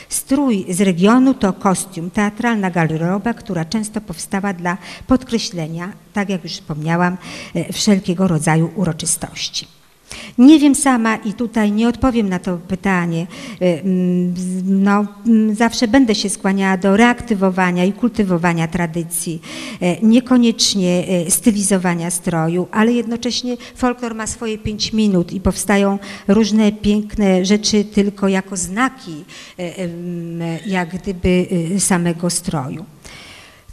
Strój 0.08 0.64
z 0.68 0.80
regionu 0.80 1.34
to 1.34 1.52
kostium, 1.52 2.10
teatralna 2.10 2.70
garderoba, 2.70 3.34
która 3.34 3.64
często 3.64 4.00
powstała 4.00 4.52
dla 4.52 4.76
podkreślenia, 5.06 5.92
tak 6.12 6.28
jak 6.28 6.44
już 6.44 6.52
wspomniałam, 6.52 7.16
e, 7.54 7.72
wszelkiego 7.72 8.28
rodzaju 8.28 8.70
uroczystości. 8.76 9.81
Nie 10.38 10.58
wiem 10.58 10.74
sama 10.74 11.16
i 11.16 11.32
tutaj 11.32 11.72
nie 11.72 11.88
odpowiem 11.88 12.28
na 12.28 12.38
to 12.38 12.58
pytanie. 12.68 13.26
Y, 13.62 13.64
mm, 13.64 14.34
no, 14.84 15.06
mm, 15.26 15.54
zawsze 15.54 15.88
będę 15.88 16.14
się 16.14 16.30
skłaniała 16.30 16.76
do 16.76 16.96
reaktywowania 16.96 17.84
i 17.84 17.92
kultywowania 17.92 18.68
tradycji, 18.68 19.42
y, 19.82 19.96
niekoniecznie 20.02 21.04
y, 21.26 21.30
stylizowania 21.30 22.10
stroju, 22.10 22.68
ale 22.70 22.92
jednocześnie 22.92 23.56
folklor 23.74 24.14
ma 24.14 24.26
swoje 24.26 24.58
pięć 24.58 24.92
minut 24.92 25.32
i 25.32 25.40
powstają 25.40 25.98
różne 26.28 26.72
piękne 26.72 27.44
rzeczy 27.44 27.84
tylko 27.84 28.28
jako 28.28 28.56
znaki 28.56 29.24
jak 30.66 30.96
gdyby 30.96 31.46
samego 31.78 32.30
stroju. 32.30 32.84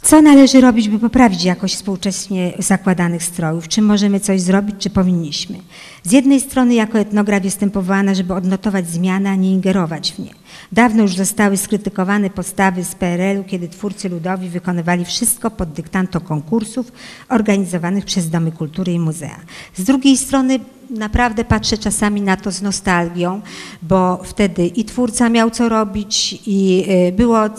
Co 0.02 0.22
należy 0.22 0.60
robić, 0.60 0.88
by 0.88 0.98
poprawić 0.98 1.44
jakość 1.44 1.74
współcześnie 1.74 2.52
zakładanych 2.58 3.22
strojów? 3.22 3.68
Czy 3.68 3.82
możemy 3.82 4.20
coś 4.20 4.40
zrobić, 4.40 4.76
czy 4.78 4.90
powinniśmy? 4.90 5.56
Z 6.02 6.12
jednej 6.12 6.40
strony 6.40 6.74
jako 6.74 6.98
etnograf 6.98 7.44
jestem 7.44 7.70
powołana, 7.70 8.14
żeby 8.14 8.34
odnotować 8.34 8.88
zmiany, 8.88 9.28
a 9.28 9.34
nie 9.34 9.52
ingerować 9.52 10.12
w 10.12 10.18
nie. 10.18 10.39
Dawno 10.72 11.02
już 11.02 11.16
zostały 11.16 11.56
skrytykowane 11.56 12.30
postawy 12.30 12.84
z 12.84 12.94
PRL-u, 12.94 13.44
kiedy 13.44 13.68
twórcy 13.68 14.08
ludowi 14.08 14.48
wykonywali 14.48 15.04
wszystko 15.04 15.50
pod 15.50 15.72
dyktando 15.72 16.20
konkursów 16.20 16.92
organizowanych 17.28 18.04
przez 18.04 18.30
Domy 18.30 18.52
Kultury 18.52 18.92
i 18.92 18.98
Muzea. 18.98 19.40
Z 19.74 19.84
drugiej 19.84 20.16
strony 20.16 20.60
naprawdę 20.90 21.44
patrzę 21.44 21.78
czasami 21.78 22.20
na 22.20 22.36
to 22.36 22.50
z 22.50 22.62
nostalgią, 22.62 23.40
bo 23.82 24.20
wtedy 24.24 24.66
i 24.66 24.84
twórca 24.84 25.28
miał 25.28 25.50
co 25.50 25.68
robić 25.68 26.40
i 26.46 26.86
y, 27.08 27.12
było, 27.12 27.46
y, 27.46 27.50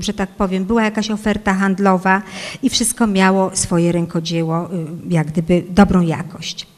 że 0.00 0.14
tak 0.14 0.30
powiem, 0.30 0.64
była 0.64 0.84
jakaś 0.84 1.10
oferta 1.10 1.54
handlowa 1.54 2.22
i 2.62 2.70
wszystko 2.70 3.06
miało 3.06 3.50
swoje 3.54 3.92
rękodzieło, 3.92 4.74
y, 4.74 4.86
jak 5.08 5.26
gdyby 5.26 5.64
dobrą 5.70 6.00
jakość 6.00 6.73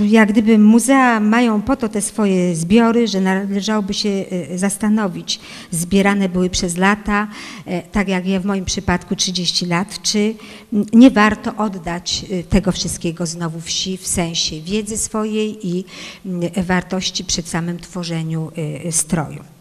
jak 0.00 0.32
gdyby 0.32 0.58
muzea 0.58 1.20
mają 1.20 1.62
po 1.62 1.76
to 1.76 1.88
te 1.88 2.02
swoje 2.02 2.54
zbiory, 2.54 3.08
że 3.08 3.20
należałoby 3.20 3.94
się 3.94 4.08
e, 4.08 4.58
zastanowić, 4.58 5.40
zbierane 5.70 6.28
były 6.28 6.50
przez 6.50 6.76
lata, 6.76 7.28
e, 7.66 7.82
tak 7.82 8.08
jak 8.08 8.26
ja 8.26 8.40
w 8.40 8.44
moim 8.44 8.64
przypadku 8.64 9.16
30 9.16 9.66
lat, 9.66 10.02
czy 10.02 10.34
nie 10.92 11.10
warto 11.10 11.56
oddać 11.56 12.24
e, 12.30 12.42
tego 12.42 12.72
wszystkiego 12.72 13.26
znowu 13.26 13.60
wsi 13.60 13.96
w 13.96 14.06
sensie 14.06 14.60
wiedzy 14.60 14.96
swojej 14.96 15.68
i 15.68 15.84
wartości 16.66 17.24
przy 17.24 17.42
samym 17.42 17.78
tworzeniu 17.78 18.52
stroju. 18.90 19.57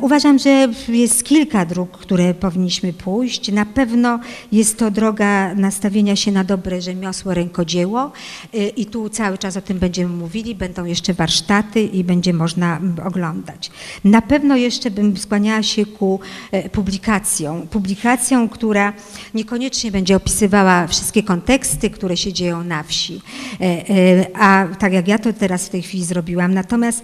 Uważam, 0.00 0.38
że 0.38 0.68
jest 0.88 1.24
kilka 1.24 1.66
dróg, 1.66 1.98
które 1.98 2.34
powinniśmy 2.34 2.92
pójść. 2.92 3.52
Na 3.52 3.66
pewno 3.66 4.20
jest 4.52 4.78
to 4.78 4.90
droga 4.90 5.54
nastawienia 5.54 6.16
się 6.16 6.32
na 6.32 6.44
dobre 6.44 6.82
rzemiosło, 6.82 7.34
rękodzieło 7.34 8.12
y, 8.54 8.58
i 8.58 8.86
tu 8.86 9.08
cały 9.08 9.38
czas 9.38 9.56
o 9.56 9.60
tym 9.60 9.78
będziemy 9.78 10.16
mówili, 10.16 10.54
będą 10.54 10.84
jeszcze 10.84 11.14
warsztaty 11.14 11.82
i 11.82 12.04
będzie 12.04 12.32
można 12.32 12.80
oglądać. 13.04 13.70
Na 14.04 14.22
pewno 14.22 14.56
jeszcze 14.56 14.90
bym 14.90 15.16
skłaniała 15.16 15.62
się 15.62 15.86
ku 15.86 16.20
e, 16.52 16.68
publikacjom. 16.68 17.66
Publikacjom, 17.66 18.48
która 18.48 18.92
niekoniecznie 19.34 19.90
będzie 19.90 20.16
opisywała 20.16 20.86
wszystkie 20.86 21.22
konteksty, 21.22 21.90
które 21.90 22.16
się 22.16 22.32
dzieją 22.32 22.64
na 22.64 22.82
wsi, 22.82 23.20
e, 23.60 23.64
e, 23.64 24.26
a 24.34 24.66
tak 24.78 24.92
jak 24.92 25.08
ja 25.08 25.18
to 25.18 25.32
teraz 25.32 25.66
w 25.66 25.70
tej 25.70 25.82
chwili 25.82 26.04
zrobiłam, 26.04 26.54
natomiast 26.54 27.02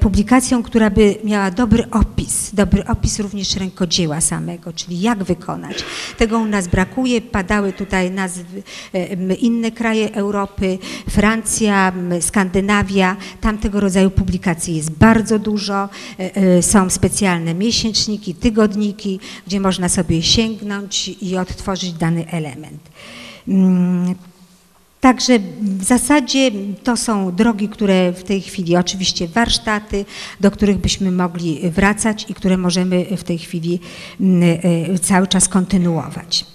publikacją, 0.00 0.62
która 0.62 0.90
by 0.90 1.14
miała 1.24 1.31
miała 1.32 1.50
dobry 1.50 1.90
opis, 1.90 2.50
dobry 2.54 2.86
opis 2.86 3.18
również 3.18 3.56
rękodzieła 3.56 4.20
samego, 4.20 4.72
czyli 4.72 5.00
jak 5.00 5.24
wykonać. 5.24 5.84
Tego 6.18 6.38
u 6.38 6.44
nas 6.44 6.68
brakuje, 6.68 7.20
padały 7.20 7.72
tutaj 7.72 8.10
nazwy 8.10 8.62
inne 9.38 9.70
kraje 9.70 10.14
Europy, 10.14 10.78
Francja, 11.10 11.92
Skandynawia, 12.20 13.16
tam 13.40 13.58
tego 13.58 13.80
rodzaju 13.80 14.10
publikacji 14.10 14.76
jest 14.76 14.90
bardzo 14.90 15.38
dużo, 15.38 15.88
e, 16.18 16.36
e, 16.36 16.62
są 16.62 16.90
specjalne 16.90 17.54
miesięczniki, 17.54 18.34
tygodniki, 18.34 19.20
gdzie 19.46 19.60
można 19.60 19.88
sobie 19.88 20.22
sięgnąć 20.22 21.08
i 21.08 21.36
odtworzyć 21.36 21.92
dany 21.92 22.28
element. 22.30 22.82
Także 25.02 25.38
w 25.60 25.84
zasadzie 25.84 26.50
to 26.82 26.96
są 26.96 27.34
drogi, 27.34 27.68
które 27.68 28.12
w 28.12 28.24
tej 28.24 28.40
chwili, 28.40 28.76
oczywiście 28.76 29.28
warsztaty, 29.28 30.04
do 30.40 30.50
których 30.50 30.78
byśmy 30.78 31.12
mogli 31.12 31.70
wracać 31.70 32.26
i 32.28 32.34
które 32.34 32.56
możemy 32.56 33.16
w 33.16 33.24
tej 33.24 33.38
chwili 33.38 33.80
mm, 34.20 34.42
e, 34.94 34.98
cały 34.98 35.26
czas 35.26 35.48
kontynuować. 35.48 36.46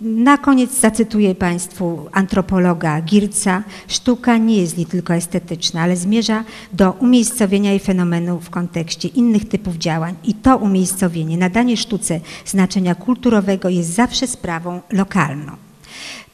Na 0.00 0.38
koniec 0.38 0.80
zacytuję 0.80 1.34
Państwu 1.34 2.08
antropologa 2.12 3.00
Girca. 3.00 3.62
Sztuka 3.88 4.36
nie 4.36 4.56
jest 4.56 4.78
nie 4.78 4.86
tylko 4.86 5.14
estetyczna, 5.14 5.82
ale 5.82 5.96
zmierza 5.96 6.44
do 6.72 6.92
umiejscowienia 6.92 7.70
jej 7.70 7.80
fenomenu 7.80 8.40
w 8.40 8.50
kontekście 8.50 9.08
innych 9.08 9.48
typów 9.48 9.76
działań 9.76 10.14
i 10.24 10.34
to 10.34 10.56
umiejscowienie, 10.56 11.38
nadanie 11.38 11.76
sztuce 11.76 12.20
znaczenia 12.46 12.94
kulturowego 12.94 13.68
jest 13.68 13.94
zawsze 13.94 14.26
sprawą 14.26 14.80
lokalną. 14.92 15.65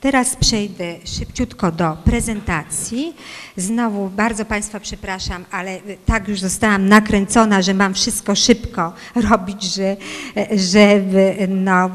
Teraz 0.01 0.37
przejdę 0.37 0.95
szybciutko 1.05 1.73
do 1.73 1.97
prezentacji. 2.05 3.14
Znowu 3.57 4.09
bardzo 4.09 4.45
Państwa 4.45 4.81
przepraszam, 4.81 5.45
ale 5.51 5.81
tak 6.07 6.29
już 6.29 6.40
zostałam 6.40 6.88
nakręcona, 6.88 7.62
że 7.62 7.75
mam 7.75 7.95
wszystko 7.95 8.35
szybko 8.35 8.92
robić, 9.31 9.62
że, 9.62 9.97
że 10.57 11.03
no, 11.49 11.90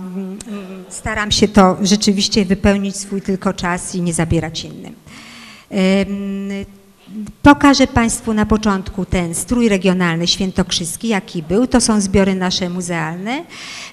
staram 0.90 1.32
się 1.32 1.48
to 1.48 1.78
rzeczywiście 1.82 2.46
wypełnić 2.46 2.96
swój 2.96 3.22
tylko 3.22 3.54
czas 3.54 3.96
i 3.96 4.02
nie 4.02 4.14
zabierać 4.14 4.64
innym. 4.64 4.96
Pokażę 7.42 7.88
Państwu 7.88 8.34
na 8.34 8.46
początku 8.46 9.06
ten 9.06 9.36
strój 9.36 9.70
regionalny 9.70 10.28
świętokrzyski, 10.28 11.08
jaki 11.08 11.44
był. 11.44 11.68
To 11.68 11.82
są 11.82 12.02
zbiory 12.02 12.36
nasze 12.36 12.70
muzealne. 12.70 13.44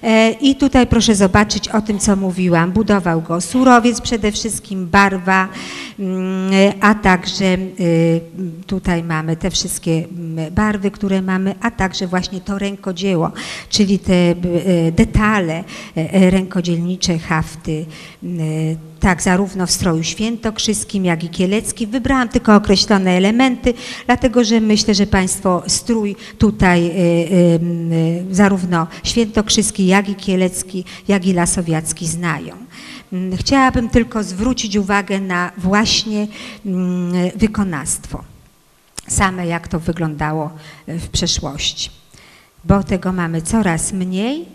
E, 0.03 0.31
I 0.31 0.55
tutaj 0.55 0.87
proszę 0.87 1.15
zobaczyć 1.15 1.67
o 1.67 1.81
tym, 1.81 1.99
co 1.99 2.15
mówiłam. 2.15 2.71
Budował 2.71 3.21
go 3.21 3.41
surowiec 3.41 4.01
przede 4.01 4.31
wszystkim, 4.31 4.87
barwa, 4.87 5.47
mm, 5.99 6.51
a 6.81 6.95
także 6.95 7.45
y, 7.79 8.21
tutaj 8.67 9.03
mamy 9.03 9.37
te 9.37 9.51
wszystkie 9.51 9.91
mm, 9.91 10.53
barwy, 10.53 10.91
które 10.91 11.21
mamy, 11.21 11.55
a 11.61 11.71
także 11.71 12.07
właśnie 12.07 12.41
to 12.41 12.59
rękodzieło, 12.59 13.31
czyli 13.69 13.99
te 13.99 14.31
y, 14.31 14.91
detale 14.91 15.63
y, 15.97 16.29
rękodzielnicze, 16.29 17.19
hafty, 17.19 17.85
tak, 19.05 19.21
zarówno 19.21 19.67
w 19.67 19.71
stroju 19.71 20.03
świętokrzyskim, 20.03 21.05
jak 21.05 21.23
i 21.23 21.29
kieleckim. 21.29 21.89
Wybrałam 21.89 22.29
tylko 22.29 22.55
określone 22.55 23.11
elementy, 23.11 23.73
dlatego 24.05 24.43
że 24.43 24.61
myślę, 24.61 24.95
że 24.95 25.07
Państwo 25.07 25.63
strój 25.67 26.15
tutaj 26.37 26.85
y, 26.85 26.91
y, 26.91 27.59
y, 28.31 28.35
zarówno 28.35 28.87
świętokrzyski, 29.03 29.85
jak 29.85 30.09
i 30.09 30.15
kielecki, 30.15 30.85
jak 31.07 31.25
i 31.25 31.33
lasowiacki 31.33 32.07
znają. 32.07 32.55
Mm, 33.13 33.37
chciałabym 33.37 33.89
tylko 33.89 34.23
zwrócić 34.23 34.75
uwagę 34.75 35.19
na 35.19 35.51
właśnie 35.57 36.27
mm, 36.65 37.31
wykonawstwo, 37.35 38.23
same 39.07 39.47
jak 39.47 39.67
to 39.67 39.79
wyglądało 39.79 40.51
w 40.87 41.07
przeszłości, 41.07 41.89
bo 42.63 42.83
tego 42.83 43.13
mamy 43.13 43.41
coraz 43.41 43.93
mniej 43.93 44.45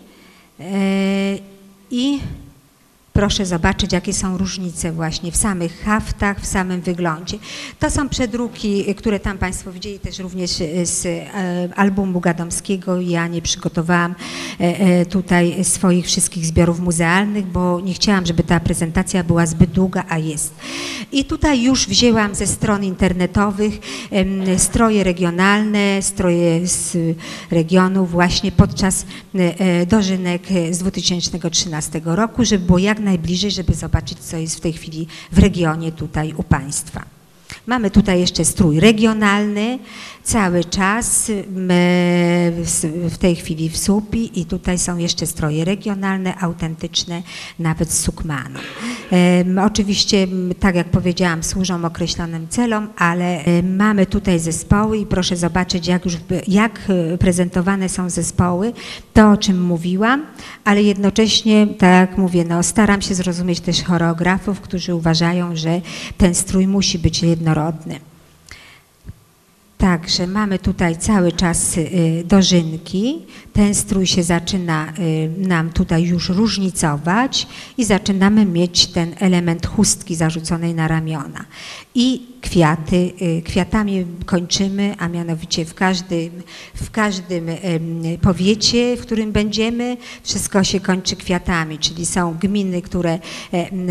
Proszę 3.21 3.45
zobaczyć, 3.45 3.93
jakie 3.93 4.13
są 4.13 4.37
różnice 4.37 4.91
właśnie 4.91 5.31
w 5.31 5.35
samych 5.35 5.83
haftach, 5.83 6.39
w 6.39 6.45
samym 6.45 6.81
wyglądzie. 6.81 7.37
To 7.79 7.89
są 7.89 8.09
przedruki, 8.09 8.95
które 8.95 9.19
tam 9.19 9.37
Państwo 9.37 9.71
widzieli 9.71 9.99
też 9.99 10.19
również 10.19 10.51
z 10.83 11.05
e, 11.05 11.69
albumu 11.75 12.19
Gadomskiego. 12.19 13.01
Ja 13.01 13.27
nie 13.27 13.41
przygotowałam 13.41 14.15
tutaj 15.09 15.63
swoich 15.63 16.05
wszystkich 16.05 16.45
zbiorów 16.45 16.79
muzealnych, 16.79 17.45
bo 17.45 17.79
nie 17.79 17.93
chciałam, 17.93 18.25
żeby 18.25 18.43
ta 18.43 18.59
prezentacja 18.59 19.23
była 19.23 19.45
zbyt 19.45 19.71
długa, 19.71 20.03
a 20.09 20.17
jest. 20.17 20.53
I 21.11 21.25
tutaj 21.25 21.63
już 21.63 21.87
wzięłam 21.87 22.35
ze 22.35 22.47
stron 22.47 22.83
internetowych 22.83 23.79
stroje 24.57 25.03
regionalne, 25.03 26.01
stroje 26.01 26.67
z 26.67 26.97
regionu 27.51 28.05
właśnie 28.05 28.51
podczas 28.51 29.05
dożynek 29.87 30.41
z 30.71 30.77
2013 30.77 32.01
roku, 32.05 32.45
żeby 32.45 32.65
było 32.65 32.77
jak 32.77 32.99
najbliżej, 33.11 33.51
żeby 33.51 33.73
zobaczyć, 33.73 34.19
co 34.19 34.37
jest 34.37 34.57
w 34.57 34.59
tej 34.59 34.73
chwili 34.73 35.07
w 35.31 35.39
regionie 35.39 35.91
tutaj 35.91 36.33
u 36.37 36.43
Państwa. 36.43 37.05
Mamy 37.67 37.91
tutaj 37.91 38.19
jeszcze 38.19 38.45
strój 38.45 38.79
regionalny, 38.79 39.79
cały 40.23 40.63
czas 40.63 41.31
w 43.09 43.17
tej 43.19 43.35
chwili 43.35 43.69
w 43.69 43.77
Supi 43.77 44.39
i 44.41 44.45
tutaj 44.45 44.79
są 44.79 44.97
jeszcze 44.97 45.25
stroje 45.25 45.65
regionalne, 45.65 46.37
autentyczne, 46.37 47.23
nawet 47.59 47.91
z 47.91 47.99
Sukmanu. 47.99 48.59
Oczywiście, 49.65 50.27
tak 50.59 50.75
jak 50.75 50.89
powiedziałam, 50.89 51.43
służą 51.43 51.85
określonym 51.85 52.47
celom, 52.47 52.89
ale 52.97 53.43
mamy 53.63 54.05
tutaj 54.05 54.39
zespoły 54.39 54.97
i 54.97 55.05
proszę 55.05 55.37
zobaczyć, 55.37 55.87
jak, 55.87 56.05
już, 56.05 56.17
jak 56.47 56.79
e, 56.89 57.17
prezentowane 57.17 57.89
są 57.89 58.09
zespoły, 58.09 58.73
to 59.13 59.31
o 59.31 59.37
czym 59.37 59.63
mówiłam, 59.63 60.25
ale 60.65 60.83
jednocześnie, 60.83 61.67
tak 61.67 62.09
jak 62.09 62.17
mówię, 62.17 62.45
no, 62.45 62.63
staram 62.63 63.01
się 63.01 63.15
zrozumieć 63.15 63.59
też 63.59 63.83
choreografów, 63.83 64.61
którzy 64.61 64.95
uważają, 64.95 65.55
że 65.55 65.81
ten 66.17 66.35
strój 66.35 66.67
musi 66.67 66.99
być 66.99 67.23
jednorodny. 67.23 68.10
Także 69.81 70.27
mamy 70.27 70.59
tutaj 70.59 70.97
cały 70.97 71.31
czas 71.31 71.77
y, 71.77 72.23
dożynki. 72.25 73.25
Ten 73.53 73.75
strój 73.75 74.07
się 74.07 74.23
zaczyna 74.23 74.93
y, 74.99 75.31
nam 75.37 75.69
tutaj 75.69 76.03
już 76.03 76.29
różnicować 76.29 77.47
i 77.77 77.85
zaczynamy 77.85 78.45
mieć 78.45 78.87
ten 78.87 79.15
element 79.19 79.67
chustki 79.67 80.15
zarzuconej 80.15 80.73
na 80.73 80.87
ramiona. 80.87 81.45
I 81.95 82.30
kwiaty, 82.41 83.13
y, 83.21 83.41
kwiatami 83.41 84.05
kończymy, 84.25 84.95
a 84.97 85.07
mianowicie 85.07 85.65
w 85.65 85.73
każdym, 85.73 86.43
w 86.75 86.91
każdym 86.91 87.45
powiecie, 88.21 88.97
w 88.97 89.01
którym 89.01 89.31
będziemy, 89.31 89.97
wszystko 90.23 90.63
się 90.63 90.79
kończy 90.79 91.15
kwiatami, 91.15 91.79
czyli 91.79 92.05
są 92.05 92.33
gminy, 92.33 92.81
które 92.81 93.19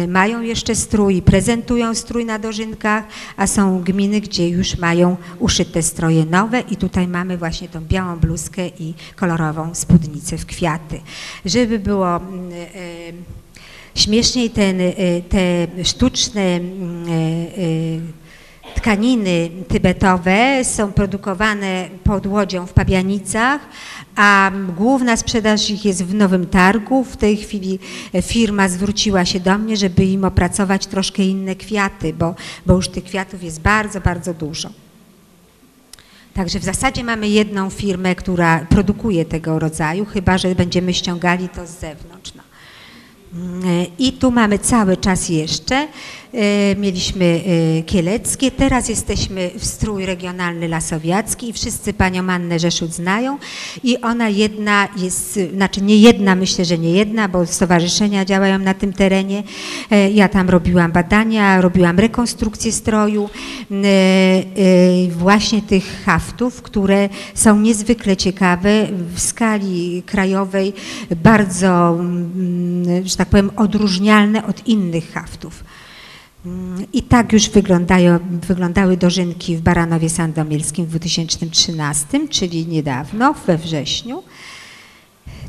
mają 0.09 0.43
jeszcze 0.43 0.75
strój, 0.75 1.23
prezentują 1.23 1.95
strój 1.95 2.25
na 2.25 2.39
dożynkach, 2.39 3.05
a 3.37 3.47
są 3.47 3.83
gminy, 3.83 4.21
gdzie 4.21 4.49
już 4.49 4.79
mają 4.79 5.17
uszyte 5.39 5.83
stroje 5.83 6.25
nowe 6.25 6.61
i 6.61 6.77
tutaj 6.77 7.09
mamy 7.09 7.39
właśnie 7.39 7.69
tą 7.69 7.81
białą 7.81 8.17
bluzkę 8.17 8.69
i 8.69 8.95
kolorową 9.17 9.75
spódnicę 9.75 10.39
w 10.39 10.47
kwiaty. 10.47 11.01
Żeby 11.45 11.79
było 11.79 12.21
śmieszniej 13.95 14.51
ten, 14.51 14.79
te 15.29 15.67
sztuczne 15.85 16.61
tkaniny 18.81 19.51
tybetowe 19.69 20.65
są 20.65 20.93
produkowane 20.93 21.89
pod 22.05 22.27
łodzią 22.27 22.67
w 22.67 22.73
Pabianicach, 22.73 23.61
a 24.17 24.51
główna 24.77 25.17
sprzedaż 25.17 25.71
ich 25.71 25.85
jest 25.85 26.05
w 26.05 26.15
Nowym 26.15 26.47
Targu. 26.47 27.05
W 27.05 27.17
tej 27.17 27.37
chwili 27.37 27.79
firma 28.23 28.69
zwróciła 28.69 29.25
się 29.25 29.41
do 29.41 29.59
mnie, 29.59 29.77
żeby 29.77 30.05
im 30.05 30.25
opracować 30.25 30.87
troszkę 30.87 31.23
inne 31.23 31.57
kwiaty, 31.57 32.13
bo, 32.13 32.35
bo 32.67 32.75
już 32.75 32.89
tych 32.89 33.05
kwiatów 33.05 33.43
jest 33.43 33.61
bardzo, 33.61 34.01
bardzo 34.01 34.35
dużo. 34.35 34.71
Także 36.35 36.59
w 36.59 36.65
zasadzie 36.65 37.05
mamy 37.05 37.29
jedną 37.29 37.71
firmę, 37.71 38.15
która 38.15 38.67
produkuje 38.69 39.25
tego 39.25 39.59
rodzaju, 39.59 40.05
chyba 40.05 40.39
że 40.39 40.55
będziemy 40.55 40.95
ściągali 40.95 41.49
to 41.49 41.67
z 41.67 41.71
zewnątrz. 41.71 42.33
No. 42.35 42.43
I 43.99 44.13
tu 44.13 44.31
mamy 44.31 44.59
cały 44.59 44.97
czas 44.97 45.29
jeszcze 45.29 45.89
mieliśmy 46.77 47.25
e, 47.79 47.83
kieleckie, 47.83 48.51
teraz 48.51 48.89
jesteśmy 48.89 49.51
w 49.59 49.65
strój 49.65 50.07
regionalny 50.07 50.69
lasowiacki 50.69 51.49
i 51.49 51.53
wszyscy 51.53 51.93
panią 51.93 52.31
Annę 52.31 52.59
Rzeszut 52.59 52.93
znają 52.93 53.39
i 53.85 54.01
ona 54.01 54.29
jedna 54.29 54.89
jest, 54.97 55.39
znaczy 55.55 55.83
nie 55.83 55.97
jedna, 55.97 56.35
myślę, 56.35 56.65
że 56.65 56.79
nie 56.79 56.91
jedna, 56.91 57.29
bo 57.29 57.47
stowarzyszenia 57.47 58.25
działają 58.25 58.59
na 58.59 58.75
tym 58.75 58.93
terenie. 58.93 59.43
E, 59.91 60.11
ja 60.11 60.29
tam 60.29 60.51
robiłam 60.51 60.93
badania, 60.93 61.61
robiłam 61.61 61.99
rekonstrukcję 61.99 62.73
stroju, 62.73 63.31
właśnie 65.11 65.63
tych 65.63 66.03
haftów, 66.05 66.63
które 66.63 67.09
są 67.35 67.61
niezwykle 67.61 68.17
ciekawe 68.17 68.87
w 69.15 69.21
skali 69.21 70.03
krajowej, 70.07 70.73
bardzo, 71.23 71.99
że 73.05 73.17
tak 73.17 73.29
powiem, 73.29 73.51
odróżnialne 73.57 74.47
od 74.47 74.69
innych 74.69 75.13
haftów. 75.13 75.65
Mm, 76.47 76.87
I 76.93 77.03
tak 77.03 77.33
już 77.33 77.51
wyglądają, 77.51 78.19
wyglądały 78.49 78.97
dożynki 78.97 79.57
w 79.57 79.61
Baranowie 79.61 80.11
Sandomierskim 80.11 80.87
w 80.87 80.89
2013, 80.89 82.29
czyli 82.29 82.67
niedawno, 82.67 83.35
we 83.47 83.59
wrześniu. 83.59 84.23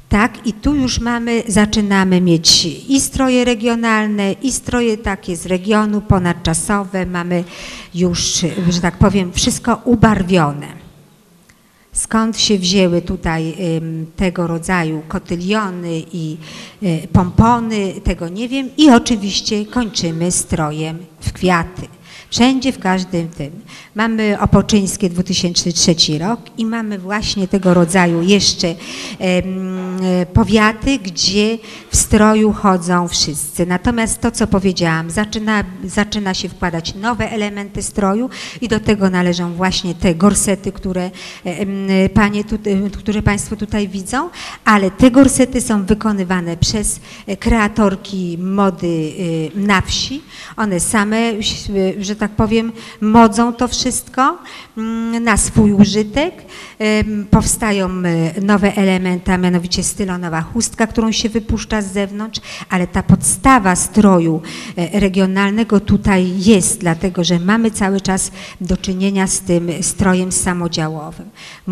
Tak, 0.09 0.47
i 0.47 0.53
tu 0.53 0.75
już 0.75 0.99
mamy, 0.99 1.43
zaczynamy 1.47 2.21
mieć 2.21 2.65
i 2.65 3.01
stroje 3.01 3.45
regionalne, 3.45 4.31
i 4.31 4.51
stroje 4.51 4.97
takie 4.97 5.35
z 5.35 5.45
regionu, 5.45 6.01
ponadczasowe. 6.01 7.05
Mamy 7.05 7.43
już, 7.95 8.45
że 8.69 8.81
tak 8.81 8.97
powiem, 8.97 9.33
wszystko 9.33 9.81
ubarwione. 9.85 10.80
Skąd 11.93 12.39
się 12.39 12.57
wzięły 12.57 13.01
tutaj 13.01 13.55
tego 14.15 14.47
rodzaju 14.47 15.01
kotyliony 15.07 16.01
i 16.13 16.37
y, 16.83 17.07
pompony, 17.13 17.93
tego 18.03 18.29
nie 18.29 18.49
wiem. 18.49 18.69
I 18.77 18.89
oczywiście 18.89 19.65
kończymy 19.65 20.31
strojem 20.31 20.97
w 21.19 21.33
kwiaty. 21.33 21.87
Wszędzie, 22.31 22.71
w 22.71 22.79
każdym 22.79 23.29
tym. 23.29 23.51
Mamy 23.95 24.37
Opoczyńskie 24.39 25.09
2003 25.09 25.95
rok 26.19 26.39
i 26.57 26.65
mamy 26.65 26.99
właśnie 26.99 27.47
tego 27.47 27.73
rodzaju 27.73 28.21
jeszcze 28.21 28.67
e, 28.67 30.25
powiaty, 30.25 30.99
gdzie 30.99 31.57
w 31.89 31.95
stroju 31.95 32.53
chodzą 32.53 33.07
wszyscy. 33.07 33.65
Natomiast 33.65 34.21
to, 34.21 34.31
co 34.31 34.47
powiedziałam, 34.47 35.09
zaczyna, 35.09 35.63
zaczyna 35.83 36.33
się 36.33 36.49
wkładać 36.49 36.95
nowe 36.95 37.31
elementy 37.31 37.83
stroju 37.83 38.29
i 38.61 38.67
do 38.67 38.79
tego 38.79 39.09
należą 39.09 39.53
właśnie 39.53 39.95
te 39.95 40.15
gorsety, 40.15 40.71
które, 40.71 41.11
panie, 42.13 42.43
tu, 42.43 42.57
które 42.97 43.21
Państwo 43.21 43.55
tutaj 43.55 43.87
widzą, 43.87 44.29
ale 44.65 44.91
te 44.91 45.11
gorsety 45.11 45.61
są 45.61 45.85
wykonywane 45.85 46.57
przez 46.57 46.99
kreatorki 47.39 48.37
mody 48.41 49.13
e, 49.57 49.59
na 49.59 49.81
wsi. 49.81 50.21
One 50.57 50.79
same, 50.79 51.17
że 51.99 52.15
tak 52.21 52.31
powiem, 52.31 52.71
modzą 53.01 53.53
to 53.53 53.67
wszystko 53.67 54.37
mm, 54.77 55.23
na 55.23 55.37
swój 55.37 55.73
użytek. 55.73 56.33
Powstają 57.31 57.89
e, 57.89 58.41
nowe 58.41 58.75
elementy, 58.75 59.31
a 59.31 59.37
mianowicie 59.37 59.83
stylonowa 59.83 60.41
chustka, 60.41 60.87
którą 60.87 61.11
się 61.11 61.29
wypuszcza 61.29 61.81
z 61.81 61.93
zewnątrz, 61.93 62.39
ale 62.69 62.87
ta 62.87 63.03
podstawa 63.03 63.75
stroju 63.75 64.41
e, 64.77 64.99
regionalnego 64.99 65.79
tutaj 65.79 66.33
jest, 66.37 66.79
dlatego 66.79 67.23
że 67.23 67.39
mamy 67.39 67.71
cały 67.71 68.01
czas 68.01 68.31
do 68.61 68.77
czynienia 68.77 69.27
z 69.27 69.41
tym 69.41 69.69
strojem 69.81 70.31
samodziałowym. 70.31 71.29
E, 71.67 71.71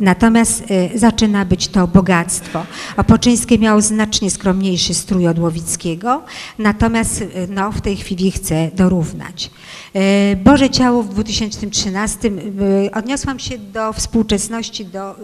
natomiast 0.00 0.64
zaczyna 0.94 1.44
być 1.44 1.68
to 1.68 1.86
bogactwo. 1.86 2.64
Opoczyńskie 2.96 3.58
miało 3.58 3.80
znacznie 3.80 4.30
skromniejszy 4.30 4.94
strój 4.94 5.26
od 5.26 5.38
Łowickiego, 5.38 6.22
natomiast 6.58 7.24
no, 7.48 7.72
w 7.72 7.80
tej 7.80 7.96
chwili 7.96 8.30
chce 8.30 8.70
dorównać. 8.74 9.50
E, 9.94 10.36
Boże 10.36 10.70
Ciało 10.70 11.02
w 11.02 11.08
2013 11.08 12.28
e, 12.28 12.90
odniosłam 12.94 13.38
się 13.38 13.58
do 13.58 13.92
współczesności 13.92 14.84
do 14.84 15.14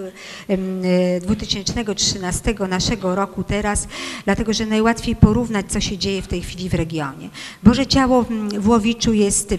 2013 1.21 2.55
e, 2.61 2.69
naszego 2.69 3.15
roku 3.15 3.45
teraz, 3.45 3.89
dlatego 4.25 4.53
że 4.53 4.67
najłatwiej 4.67 5.17
porównać, 5.17 5.67
co 5.69 5.81
się 5.81 5.99
dzieje 5.99 6.23
w 6.23 6.27
tej 6.27 6.43
chwili 6.43 6.69
w 6.69 6.75
regionie. 6.75 7.29
Boże 7.63 7.87
Ciało 7.87 8.25
w 8.59 8.69
Łowiczu 8.69 9.13
jest 9.13 9.55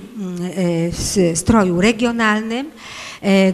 w 0.91 1.31
stroju 1.35 1.81
regionalnym, 1.81 2.71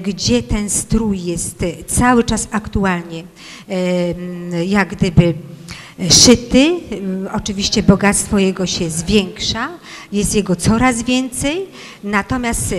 gdzie 0.03 0.43
ten 0.43 0.69
strój 0.69 1.23
jest 1.23 1.65
cały 1.87 2.23
czas 2.23 2.47
aktualnie 2.51 3.23
jak 4.67 4.95
gdyby 4.95 5.33
szyty. 6.09 6.79
Oczywiście 7.33 7.83
bogactwo 7.83 8.39
jego 8.39 8.65
się 8.65 8.89
zwiększa, 8.89 9.69
jest 10.11 10.35
jego 10.35 10.55
coraz 10.55 11.03
więcej, 11.03 11.65
natomiast 12.03 12.75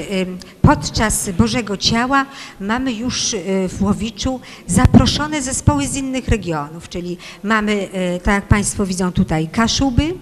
podczas 0.62 1.30
Bożego 1.30 1.76
Ciała 1.76 2.26
mamy 2.60 2.92
już 2.92 3.36
w 3.68 3.82
Łowiczu 3.82 4.40
zaproszone 4.66 5.42
zespoły 5.42 5.86
z 5.86 5.96
innych 5.96 6.28
regionów, 6.28 6.88
czyli 6.88 7.16
mamy, 7.42 7.88
tak 8.22 8.34
jak 8.34 8.48
Państwo 8.48 8.86
widzą 8.86 9.12
tutaj, 9.12 9.48
Kaszuby, 9.48 10.14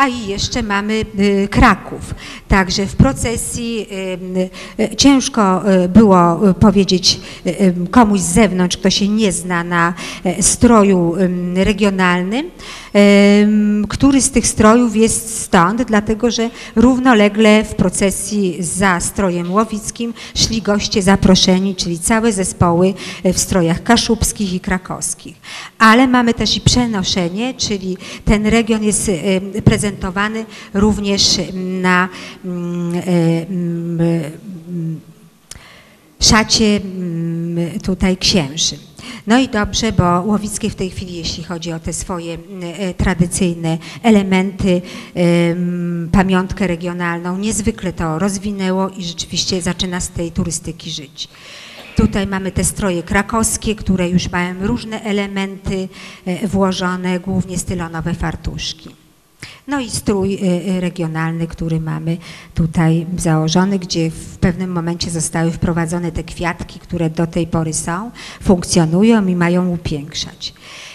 a 0.00 0.08
i 0.08 0.26
jeszcze 0.26 0.62
mamy 0.62 1.04
y, 1.18 1.48
Kraków. 1.50 2.14
Także 2.48 2.86
w 2.86 2.96
procesji 2.96 3.86
ciężko 4.96 5.62
było 5.88 6.40
powiedzieć 6.60 7.20
komuś 7.90 8.20
z 8.20 8.32
zewnątrz, 8.32 8.76
kto 8.76 8.90
się 8.90 9.08
nie 9.08 9.32
zna 9.32 9.64
na 9.64 9.94
stroju 10.40 11.14
regionalnym, 11.54 12.50
który 13.88 14.22
z 14.22 14.30
tych 14.30 14.46
strojów 14.46 14.96
jest 14.96 15.42
stąd, 15.42 15.82
dlatego 15.82 16.30
że 16.30 16.50
równolegle 16.76 17.64
w 17.64 17.74
procesji 17.74 18.56
za 18.60 19.00
strojem 19.00 19.52
łowickim 19.52 20.14
szli 20.34 20.62
goście 20.62 21.02
zaproszeni, 21.02 21.76
czyli 21.76 21.98
całe 21.98 22.32
zespoły 22.32 22.94
w 23.24 23.38
strojach 23.38 23.82
kaszubskich 23.82 24.52
i 24.52 24.60
krakowskich. 24.60 25.36
Ale 25.78 26.06
mamy 26.06 26.34
też 26.34 26.56
i 26.56 26.60
przenoszenie, 26.60 27.54
czyli 27.54 27.96
ten 28.24 28.46
region 28.46 28.84
jest 28.84 29.10
prezentowany 29.64 29.89
również 30.74 31.40
na 31.54 32.08
szacie 36.20 36.80
tutaj 37.82 38.16
księży. 38.16 38.76
No 39.26 39.38
i 39.38 39.48
dobrze, 39.48 39.92
bo 39.92 40.22
Łowickie 40.26 40.70
w 40.70 40.74
tej 40.74 40.90
chwili, 40.90 41.14
jeśli 41.14 41.44
chodzi 41.44 41.72
o 41.72 41.80
te 41.80 41.92
swoje 41.92 42.38
e, 42.62 42.94
tradycyjne 42.94 43.78
elementy, 44.02 44.82
pamiątkę 46.12 46.66
regionalną, 46.66 47.38
niezwykle 47.38 47.92
to 47.92 48.18
rozwinęło 48.18 48.88
i 48.88 49.04
rzeczywiście 49.04 49.62
zaczyna 49.62 50.00
z 50.00 50.08
tej 50.08 50.32
turystyki 50.32 50.90
żyć. 50.90 51.28
Tutaj 51.96 52.26
mamy 52.26 52.52
te 52.52 52.64
stroje 52.64 53.02
krakowskie, 53.02 53.74
które 53.74 54.10
już 54.10 54.30
mają 54.30 54.66
różne 54.66 55.02
elementy 55.02 55.88
e, 56.26 56.48
włożone, 56.48 57.20
głównie 57.20 57.58
stylonowe 57.58 58.14
fartuszki. 58.14 58.99
No 59.70 59.80
i 59.80 59.90
strój 59.90 60.34
y, 60.34 60.38
y, 60.76 60.80
regionalny, 60.80 61.46
który 61.46 61.80
mamy 61.80 62.16
tutaj 62.54 63.06
założony, 63.18 63.78
gdzie 63.78 64.10
w 64.10 64.38
pewnym 64.38 64.72
momencie 64.72 65.10
zostały 65.10 65.50
wprowadzone 65.50 66.12
te 66.12 66.24
kwiatki, 66.24 66.80
które 66.80 67.10
do 67.10 67.26
tej 67.26 67.46
pory 67.46 67.72
są, 67.72 68.10
funkcjonują 68.42 69.26
i 69.26 69.36
mają 69.36 69.68
upiększać. 69.68 70.54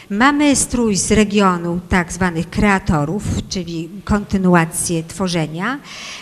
Mamy 0.09 0.55
strój 0.55 0.95
z 0.95 1.11
regionu 1.11 1.79
tak 1.89 2.13
zwanych 2.13 2.49
kreatorów, 2.49 3.23
czyli 3.49 3.89
kontynuację 4.03 5.03
tworzenia. 5.03 5.79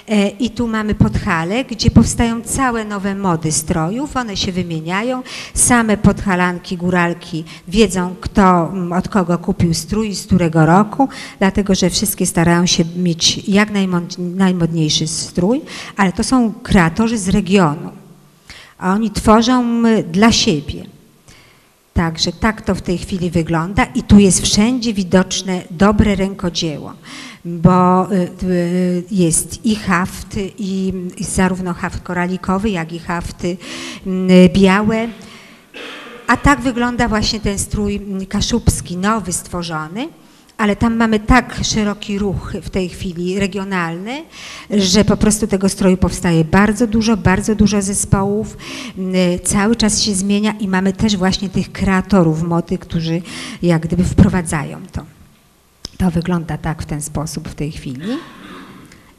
E, 0.07 0.29
i 0.29 0.49
tu 0.49 0.67
mamy 0.67 0.95
podhale, 0.95 1.65
gdzie 1.65 1.91
powstają 1.91 2.41
całe 2.41 2.85
nowe 2.85 3.15
mody 3.15 3.51
strojów, 3.51 4.17
one 4.17 4.37
się 4.37 4.51
wymieniają, 4.51 5.23
same 5.53 5.97
podhalanki, 5.97 6.77
góralki 6.77 7.43
wiedzą 7.67 8.15
kto 8.21 8.73
od 8.97 9.07
kogo 9.07 9.37
kupił 9.37 9.73
strój 9.73 10.15
z 10.15 10.25
którego 10.25 10.65
roku, 10.65 11.09
dlatego 11.39 11.75
że 11.75 11.89
wszystkie 11.89 12.25
starają 12.25 12.65
się 12.65 12.83
mieć 12.95 13.47
jak 13.47 13.69
najmodniejszy 14.17 15.07
strój, 15.07 15.61
ale 15.97 16.11
to 16.11 16.23
są 16.23 16.53
kreatorzy 16.53 17.17
z 17.17 17.29
regionu, 17.29 17.91
a 18.77 18.93
oni 18.93 19.11
tworzą 19.11 19.83
dla 20.11 20.31
siebie. 20.31 20.92
Także 21.93 22.31
tak 22.31 22.61
to 22.61 22.75
w 22.75 22.81
tej 22.81 22.97
chwili 22.97 23.29
wygląda 23.29 23.85
i 23.85 24.03
tu 24.03 24.19
jest 24.19 24.41
wszędzie 24.41 24.93
widoczne 24.93 25.61
dobre 25.71 26.15
rękodzieło, 26.15 26.93
bo 27.45 28.07
y, 28.11 28.29
y, 28.43 29.03
jest 29.11 29.65
i 29.65 29.75
haft, 29.75 30.37
i 30.57 30.93
zarówno 31.19 31.73
haft 31.73 32.03
koralikowy, 32.03 32.69
jak 32.69 32.93
i 32.93 32.99
hafty 32.99 33.57
y, 34.07 34.49
białe. 34.53 35.07
A 36.27 36.37
tak 36.37 36.61
wygląda 36.61 37.07
właśnie 37.07 37.39
ten 37.39 37.59
strój 37.59 38.01
kaszubski, 38.29 38.97
nowy, 38.97 39.33
stworzony 39.33 40.09
ale 40.63 40.75
tam 40.75 40.95
mamy 40.95 41.19
tak 41.19 41.59
szeroki 41.63 42.19
ruch 42.19 42.53
w 42.61 42.69
tej 42.69 42.89
chwili 42.89 43.39
regionalny, 43.39 44.23
że 44.69 45.05
po 45.05 45.17
prostu 45.17 45.47
tego 45.47 45.69
stroju 45.69 45.97
powstaje 45.97 46.45
bardzo 46.45 46.87
dużo, 46.87 47.17
bardzo 47.17 47.55
dużo 47.55 47.81
zespołów, 47.81 48.57
cały 49.43 49.75
czas 49.75 50.01
się 50.01 50.13
zmienia 50.13 50.51
i 50.51 50.67
mamy 50.67 50.93
też 50.93 51.17
właśnie 51.17 51.49
tych 51.49 51.71
kreatorów 51.71 52.43
mody, 52.43 52.77
którzy 52.77 53.21
jak 53.61 53.81
gdyby 53.81 54.03
wprowadzają 54.03 54.77
to. 54.91 55.05
To 55.97 56.11
wygląda 56.11 56.57
tak 56.57 56.81
w 56.81 56.85
ten 56.85 57.01
sposób 57.01 57.49
w 57.49 57.55
tej 57.55 57.71
chwili 57.71 58.01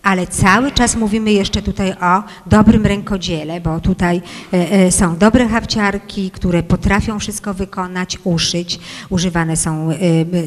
ale 0.05 0.27
cały 0.27 0.73
czas 0.73 0.97
mówimy 0.97 1.33
jeszcze 1.33 1.63
tutaj 1.63 1.93
o 1.93 2.23
dobrym 2.47 2.87
rękodziele, 2.87 3.61
bo 3.61 3.81
tutaj 3.81 4.23
e, 4.53 4.71
e, 4.71 4.93
są 4.93 5.17
dobre 5.17 5.49
hawciarki, 5.49 6.31
które 6.31 6.63
potrafią 6.63 7.19
wszystko 7.19 7.55
wykonać, 7.55 8.19
uszyć. 8.25 8.81
Używane 9.11 9.57
są 9.57 9.91
e, 9.91 9.97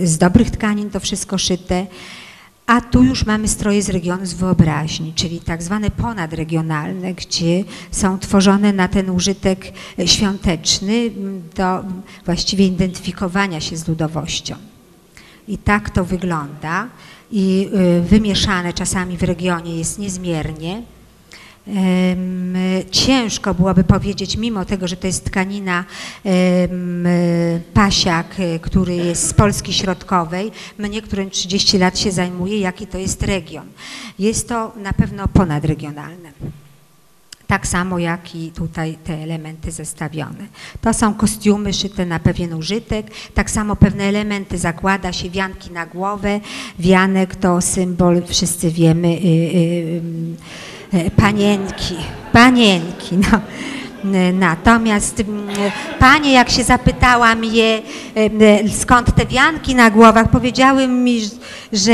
z 0.07 0.17
dobrych 0.17 0.51
tkanin 0.51 0.89
to 0.89 0.99
wszystko 0.99 1.37
szyte. 1.37 1.87
A 2.67 2.81
tu 2.81 3.03
już 3.03 3.25
mamy 3.25 3.47
stroje 3.47 3.81
z 3.81 3.89
regionu 3.89 4.25
z 4.25 4.33
wyobraźni, 4.33 5.13
czyli 5.15 5.39
tak 5.39 5.63
zwane 5.63 5.91
ponadregionalne, 5.91 7.13
gdzie 7.13 7.63
są 7.91 8.19
tworzone 8.19 8.73
na 8.73 8.87
ten 8.87 9.09
użytek 9.09 9.73
świąteczny 10.05 11.11
do 11.55 11.83
właściwie 12.25 12.65
identyfikowania 12.65 13.61
się 13.61 13.77
z 13.77 13.87
ludowością. 13.87 14.55
I 15.47 15.57
tak 15.57 15.89
to 15.89 16.05
wygląda 16.05 16.87
i 17.31 17.69
y, 17.99 18.01
wymieszane 18.01 18.73
czasami 18.73 19.17
w 19.17 19.23
regionie 19.23 19.77
jest 19.77 19.99
niezmiernie. 19.99 20.81
Ciężko 22.91 23.53
byłoby 23.53 23.83
powiedzieć, 23.83 24.37
mimo 24.37 24.65
tego, 24.65 24.87
że 24.87 24.97
to 24.97 25.07
jest 25.07 25.25
tkanina 25.25 25.85
pasiak, 27.73 28.39
y, 28.39 28.59
który 28.59 28.95
jest 28.95 29.27
z 29.27 29.33
Polski 29.33 29.73
Środkowej, 29.73 30.51
mnie, 30.77 31.01
którym 31.01 31.29
30 31.29 31.77
lat 31.77 31.99
się 31.99 32.11
zajmuje, 32.11 32.59
jaki 32.59 32.87
to 32.87 32.97
jest 32.97 33.23
region. 33.23 33.67
Jest 34.19 34.49
to 34.49 34.73
na 34.83 34.93
pewno 34.93 35.27
ponadregionalne. 35.27 36.31
Tak 37.47 37.67
samo 37.67 37.99
jak 37.99 38.35
i 38.35 38.51
tutaj 38.51 38.97
te 39.03 39.13
elementy 39.13 39.71
zestawione. 39.71 40.47
To 40.81 40.93
są 40.93 41.13
kostiumy 41.13 41.73
szyte 41.73 42.05
na 42.05 42.19
pewien 42.19 42.53
użytek. 42.53 43.07
Tak 43.33 43.51
samo 43.51 43.75
pewne 43.75 44.03
elementy 44.03 44.57
zakłada 44.57 45.13
się, 45.13 45.29
wianki 45.29 45.71
na 45.71 45.85
głowę. 45.85 46.39
Wianek 46.79 47.35
to 47.35 47.61
symbol, 47.61 48.21
wszyscy 48.27 48.71
wiemy, 48.71 49.07
y, 49.07 49.11
y, 49.13 50.01
y, 50.93 51.11
panienki. 51.11 51.95
Panienki, 52.33 53.17
no. 53.17 53.39
Natomiast 54.33 55.19
mm, 55.19 55.47
panie, 55.99 56.31
jak 56.31 56.49
się 56.49 56.63
zapytałam 56.63 57.43
je, 57.43 57.81
skąd 58.81 59.15
te 59.15 59.25
wianki 59.25 59.75
na 59.75 59.89
głowach, 59.91 60.29
powiedziały 60.29 60.87
mi, 60.87 61.21
że 61.73 61.91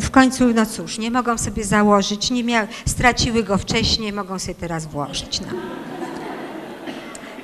w 0.00 0.10
końcu, 0.10 0.44
no 0.54 0.66
cóż, 0.66 0.98
nie 0.98 1.10
mogą 1.10 1.38
sobie 1.38 1.64
założyć, 1.64 2.30
nie 2.30 2.44
mia- 2.44 2.66
straciły 2.86 3.42
go 3.42 3.58
wcześniej, 3.58 4.12
mogą 4.12 4.38
sobie 4.38 4.54
teraz 4.54 4.86
włożyć. 4.86 5.40
No. 5.40 5.46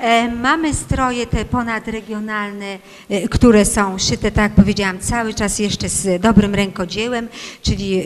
E, 0.03 0.29
Mamy 0.29 0.75
stroje 0.75 1.27
te 1.27 1.45
ponadregionalne, 1.45 2.79
e, 3.09 3.29
które 3.29 3.65
są 3.65 3.99
szyte, 3.99 4.31
tak 4.31 4.43
jak 4.43 4.53
powiedziałam, 4.53 4.99
cały 4.99 5.35
czas 5.35 5.59
jeszcze 5.59 5.89
z 5.89 6.23
dobrym 6.23 6.55
rękodziełem, 6.55 7.29
czyli 7.63 8.03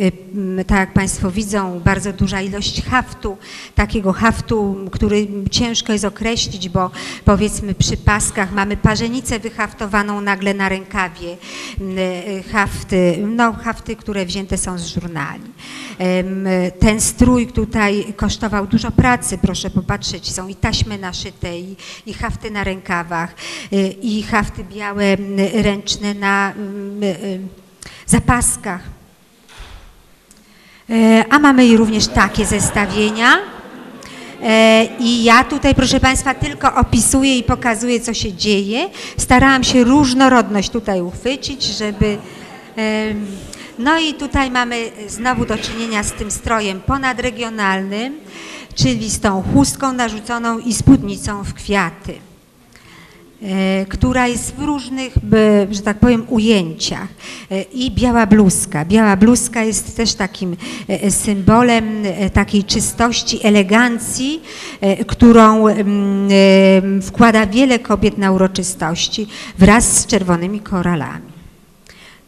e, 0.59 0.65
tak 0.65 0.79
jak 0.79 0.93
Państwo 0.93 1.31
widzą, 1.31 1.81
bardzo 1.81 2.13
duża 2.13 2.41
ilość 2.41 2.83
haftu, 2.85 3.37
takiego 3.75 4.13
haftu, 4.13 4.77
który 4.93 5.27
ciężko 5.51 5.93
jest 5.93 6.05
określić, 6.05 6.69
bo 6.69 6.91
powiedzmy 7.25 7.75
przy 7.75 7.97
paskach 7.97 8.53
mamy 8.53 8.77
parzenicę 8.77 9.39
wyhaftowaną 9.39 10.21
nagle 10.21 10.55
na 10.55 10.69
rękawie, 10.69 11.37
hafty, 12.53 13.19
no 13.27 13.53
hafty, 13.53 13.97
które 13.97 14.27
wzięte 14.27 14.59
są 14.59 14.79
z 14.79 14.87
żurnali. 14.87 15.45
Ten 16.79 17.01
strój 17.01 17.47
tutaj 17.47 18.15
kosztował 18.17 18.67
dużo 18.67 18.91
pracy, 18.91 19.39
proszę 19.39 19.71
popatrzeć, 19.71 20.33
są 20.33 20.49
i 20.49 20.55
taśmy 20.55 20.99
naszyte, 20.99 21.59
i, 21.59 21.77
i 22.07 22.15
hafty 22.15 22.51
na 22.51 22.65
rękawach, 22.65 23.35
y, 23.73 23.77
i 24.03 24.23
hafty 24.23 24.65
białe 24.65 25.17
ręczne 25.63 26.15
na 26.15 26.53
y, 27.03 27.41
zapaskach. 28.07 28.81
E, 30.91 31.25
A 31.31 31.39
mamy 31.39 31.77
również 31.77 32.07
takie 32.07 32.47
zestawienia. 32.47 33.39
E, 34.43 34.89
I 34.99 35.25
ja 35.25 35.45
tutaj, 35.45 35.75
proszę 35.75 36.01
Państwa, 36.01 36.35
tylko 36.35 36.75
opisuję 36.75 37.39
i 37.39 37.43
pokazuję, 37.43 38.01
co 38.01 38.15
się 38.15 38.33
dzieje. 38.33 38.91
Starałam 39.17 39.65
się 39.65 39.85
różnorodność 39.85 40.71
tutaj 40.71 41.01
uchwycić, 41.01 41.63
żeby. 41.63 42.19
No 43.79 44.01
i 44.01 44.15
tutaj 44.15 44.51
mamy 44.51 44.91
znowu 45.09 45.47
do 45.47 45.59
czynienia 45.59 46.03
z 46.03 46.13
tym 46.13 46.31
strojem 46.31 46.81
ponadregionalnym, 46.81 48.15
czyli 48.75 49.11
z 49.11 49.21
tą 49.21 49.43
chustką 49.43 49.93
narzuconą 49.93 50.59
i 50.59 50.75
spódnicą 50.75 51.45
w 51.45 51.55
kwiaty 51.55 52.15
e, 53.43 53.87
która 53.89 54.27
jest 54.27 54.55
w 54.55 54.63
różnych, 54.63 55.15
że 55.71 55.83
tak 55.83 55.99
powiem, 55.99 56.27
ujęciach. 56.29 57.09
E, 57.51 57.63
I 57.63 57.91
biała 57.91 58.27
bluzka. 58.27 58.85
Biała 58.85 59.17
bluzka 59.17 59.63
jest 59.63 59.97
też 59.97 60.15
takim 60.15 60.57
e, 60.89 61.11
symbolem 61.11 62.03
takiej 62.33 62.65
czystości, 62.65 63.47
elegancji, 63.47 64.43
którą 65.07 65.67
mm, 65.67 67.03
wkłada 67.03 67.47
wiele 67.47 67.79
kobiet 67.79 68.19
na 68.19 68.33
uroczystości 68.33 69.27
wraz 69.59 70.01
z 70.01 70.07
czerwonymi 70.07 70.61
koralami. 70.61 71.36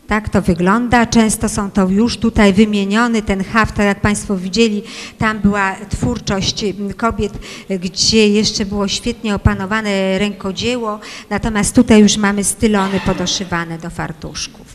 Tak 0.09 0.29
to 0.29 0.43
wygląda. 0.43 1.07
Często 1.07 1.49
są 1.49 1.71
to 1.71 1.89
już 1.89 2.17
tutaj 2.17 2.53
wymieniony 2.53 3.23
ten 3.23 3.45
haft, 3.45 3.75
tak 3.75 3.87
jak 3.87 4.01
Państwo 4.01 4.37
widzieli, 4.37 4.83
tam 5.19 5.39
była 5.39 5.77
twórczość 5.89 6.65
kobiet, 6.97 7.33
gdzie 7.81 8.29
jeszcze 8.29 8.67
było 8.67 8.89
świetnie 8.89 9.35
opanowane 9.35 10.19
rękodzieło, 10.19 11.01
natomiast 11.31 11.75
tutaj 11.75 12.01
już 12.01 12.17
mamy 12.17 12.45
stylony 12.45 13.01
podoszywane 13.01 13.79
do 13.79 13.91
fartuszków. 13.91 14.67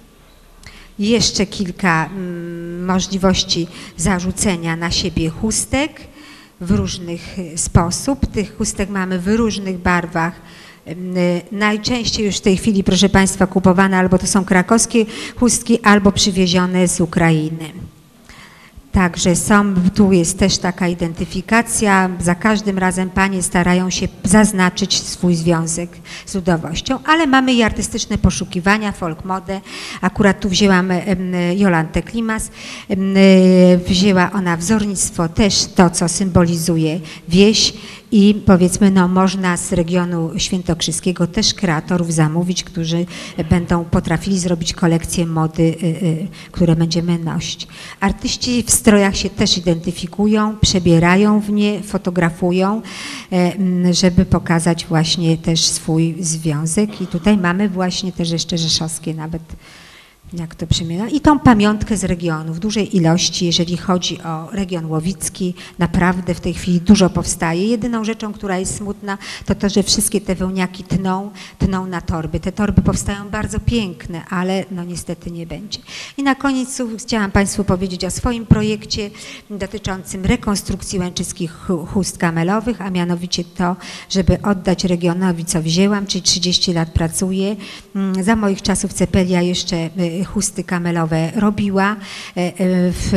Jeszcze 1.00 1.46
kilka 1.46 2.10
możliwości 2.80 3.68
zarzucenia 3.98 4.76
na 4.76 4.92
siebie 4.92 5.30
chustek 5.30 5.92
w 6.62 6.72
różnych 6.72 7.40
y, 7.40 7.58
sposób. 7.58 8.28
Tych 8.28 8.58
chustek 8.58 8.90
mamy 8.90 9.20
w 9.20 9.28
różnych 9.28 9.78
barwach. 9.78 10.34
Najczęściej 11.52 12.26
już 12.26 12.38
w 12.38 12.42
tej 12.42 12.58
chwili, 12.58 12.84
proszę 12.84 13.10
Państwa, 13.10 13.48
kupowane 13.48 13.98
albo 13.98 14.18
to 14.18 14.28
są 14.28 14.46
krakowskie 14.46 15.06
chustki, 15.36 15.82
albo 15.82 16.12
przywiezione 16.12 16.88
z 16.88 17.02
Ukrainy. 17.02 17.72
Także 18.92 19.36
są, 19.36 19.74
tu 19.96 20.12
jest 20.12 20.40
też 20.40 20.58
taka 20.58 20.88
identyfikacja. 20.88 22.10
Za 22.20 22.36
każdym 22.36 22.78
razem 22.78 23.10
panie 23.10 23.44
starają 23.44 23.90
się 23.90 24.08
zaznaczyć 24.24 25.02
swój 25.02 25.36
związek 25.36 25.90
z 26.26 26.36
ludowością, 26.36 27.00
ale 27.06 27.28
mamy 27.28 27.54
i 27.54 27.64
artystyczne 27.64 28.18
poszukiwania, 28.18 28.92
folk 28.92 29.26
modę. 29.26 29.62
Akurat 30.02 30.40
tu 30.40 30.50
wzięłam 30.50 30.90
Jolantę 31.56 32.02
Klimas. 32.02 32.52
Em, 32.90 33.14
Wzięła 33.88 34.32
ona 34.32 34.58
wzornictwo, 34.58 35.30
też 35.30 35.66
to, 35.66 35.90
co 35.90 36.10
symbolizuje 36.10 37.00
wieś 37.28 37.74
i 38.14 38.36
powiedzmy, 38.46 38.92
no 38.92 39.08
można 39.08 39.58
z 39.58 39.74
regionu 39.74 40.32
świętokrzyskiego 40.38 41.28
też 41.28 41.54
kreatorów 41.54 42.14
zamówić, 42.14 42.64
którzy 42.64 43.06
będą 43.50 43.86
potrafili 43.86 44.40
zrobić 44.40 44.74
kolekcję 44.74 45.26
mody, 45.26 45.64
y, 45.64 45.86
y, 45.86 46.28
które 46.52 46.76
będziemy 46.76 47.20
nosić. 47.20 47.68
Artyści 48.00 48.64
w 48.64 48.72
strojach 48.72 49.16
się 49.16 49.30
też 49.30 49.58
identyfikują, 49.58 50.58
przebierają 50.62 51.40
w 51.40 51.50
nie, 51.50 51.84
fotografują, 51.84 52.82
e, 53.32 53.54
żeby 53.94 54.26
pokazać 54.26 54.86
właśnie 54.86 55.38
też 55.38 55.66
swój 55.66 56.16
związek 56.20 57.02
i 57.02 57.08
tutaj 57.08 57.38
mamy 57.38 57.70
właśnie 57.70 58.12
też 58.12 58.32
jeszcze 58.32 58.58
rzeszowskie 58.58 59.14
nawet 59.14 59.44
jak 60.34 60.56
to 60.56 60.68
przymiana. 60.68 61.10
I 61.10 61.22
tą 61.22 61.40
pamiątkę 61.40 61.98
z 61.98 62.04
regionu 62.04 62.54
w 62.54 62.60
dużej 62.60 62.98
ilości, 62.98 63.46
jeżeli 63.46 63.78
chodzi 63.78 64.22
o 64.22 64.50
region 64.52 64.86
łowicki, 64.86 65.54
naprawdę 65.80 66.34
w 66.34 66.40
tej 66.40 66.54
chwili 66.54 66.82
dużo 66.82 67.10
powstaje. 67.10 67.68
Jedyną 67.68 68.04
rzeczą, 68.04 68.34
która 68.34 68.58
jest 68.58 68.76
smutna, 68.76 69.18
to 69.46 69.56
to, 69.56 69.70
że 69.70 69.84
wszystkie 69.84 70.22
te 70.22 70.36
wełniaki 70.36 70.84
tną, 70.84 71.32
tną 71.60 71.86
na 71.88 72.02
torby. 72.02 72.40
Te 72.40 72.52
torby 72.52 72.82
powstają 72.82 73.30
bardzo 73.30 73.60
piękne, 73.60 74.26
ale 74.30 74.66
no 74.72 74.84
niestety 74.84 75.32
nie 75.32 75.46
będzie. 75.48 75.80
I 76.18 76.24
na 76.24 76.36
koniec 76.36 76.82
chciałam 76.98 77.32
Państwu 77.32 77.64
powiedzieć 77.64 78.06
o 78.06 78.12
swoim 78.12 78.46
projekcie 78.46 79.10
dotyczącym 79.50 80.26
rekonstrukcji 80.26 81.00
łęczyckich 81.00 81.54
chu- 81.68 81.86
chust 81.88 82.18
kamelowych, 82.18 82.82
a 82.82 82.90
mianowicie 82.90 83.44
to, 83.44 83.76
żeby 84.10 84.42
oddać 84.42 84.84
regionowi, 84.84 85.46
co 85.46 85.62
wzięłam, 85.62 86.08
czyli 86.08 86.22
30 86.22 86.74
lat 86.74 86.90
pracuję. 86.92 87.56
Mm, 87.96 88.24
Za 88.24 88.36
moich 88.36 88.62
czasów 88.62 88.94
Cepelia 88.94 89.42
jeszcze 89.42 89.76
y, 90.00 90.23
chusty 90.26 90.64
kamelowe 90.64 91.32
robiła. 91.36 91.92
E, 91.92 92.40
e, 92.40 92.54
W, 92.92 93.12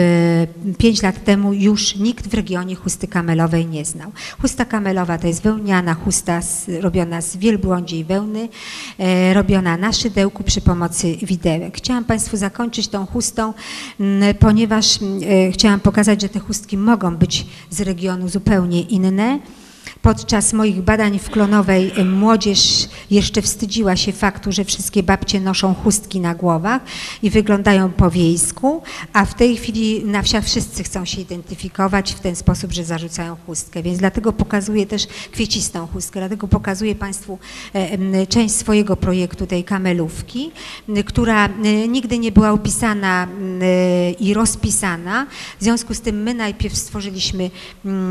pięć 0.78 1.02
lat 1.02 1.24
temu 1.24 1.52
już 1.52 1.96
nikt 1.96 2.28
w 2.28 2.34
regionie 2.34 2.76
chusty 2.76 3.08
kamelowej 3.08 3.66
nie 3.66 3.84
znał. 3.84 4.12
Chusta 4.42 4.64
kamelowa 4.64 5.18
to 5.18 5.26
jest 5.26 5.42
wełniana 5.42 5.94
chusta 5.94 6.42
z, 6.42 6.68
robiona 6.80 7.20
z 7.20 7.36
wielbłądziej 7.36 8.04
wełny, 8.04 8.48
e, 8.98 9.34
robiona 9.34 9.76
na 9.76 9.92
szydełku 9.92 10.44
przy 10.44 10.60
pomocy 10.60 11.16
widełek. 11.22 11.76
Chciałam 11.76 12.04
Państwu 12.04 12.36
zakończyć 12.36 12.88
tą 12.88 13.06
chustą, 13.06 13.54
ponieważ 14.38 14.98
chciałam 15.52 15.80
pokazać, 15.80 16.22
że 16.22 16.28
te 16.28 16.38
chustki 16.38 16.78
mogą 16.78 17.16
być 17.16 17.46
z 17.70 17.80
regionu 17.80 18.28
zupełnie 18.28 18.80
inne. 18.80 19.38
Podczas 20.06 20.52
moich 20.52 20.82
badań 20.82 21.18
w 21.18 21.30
Klonowej 21.30 21.92
y, 21.98 22.04
młodzież 22.04 22.88
jeszcze 23.10 23.42
wstydziła 23.42 23.96
się 23.96 24.12
faktu, 24.12 24.52
że 24.52 24.64
wszystkie 24.64 25.02
babcie 25.02 25.40
noszą 25.40 25.74
chustki 25.74 26.20
na 26.20 26.34
głowach 26.34 26.82
i 27.22 27.30
wyglądają 27.30 27.90
po 27.92 28.10
wiejsku, 28.10 28.82
a 29.12 29.24
w 29.24 29.34
tej 29.34 29.56
chwili 29.56 30.04
na 30.04 30.22
wsiach 30.22 30.44
wszyscy 30.44 30.84
chcą 30.84 31.04
się 31.04 31.20
identyfikować 31.20 32.12
w 32.12 32.20
ten 32.20 32.36
sposób, 32.36 32.72
że 32.72 32.84
zarzucają 32.84 33.36
chustkę. 33.46 33.82
Więc 33.82 33.98
dlatego 33.98 34.32
pokazuję 34.32 34.86
też 34.86 35.06
kwiecistą 35.06 35.86
chustkę, 35.86 36.20
dlatego 36.20 36.48
pokazuję 36.48 36.94
Państwu 36.94 37.38
e, 37.72 38.26
część 38.26 38.54
swojego 38.54 38.96
projektu 38.96 39.46
tej 39.46 39.64
kamelówki, 39.64 40.50
która 41.06 41.48
nigdy 41.88 42.18
nie 42.18 42.32
była 42.32 42.52
upisana 42.52 43.22
m, 43.22 43.60
i 44.20 44.34
rozpisana. 44.34 45.26
W 45.60 45.62
związku 45.62 45.94
z 45.94 46.00
tym 46.00 46.22
my 46.22 46.34
najpierw 46.34 46.76
stworzyliśmy 46.76 47.50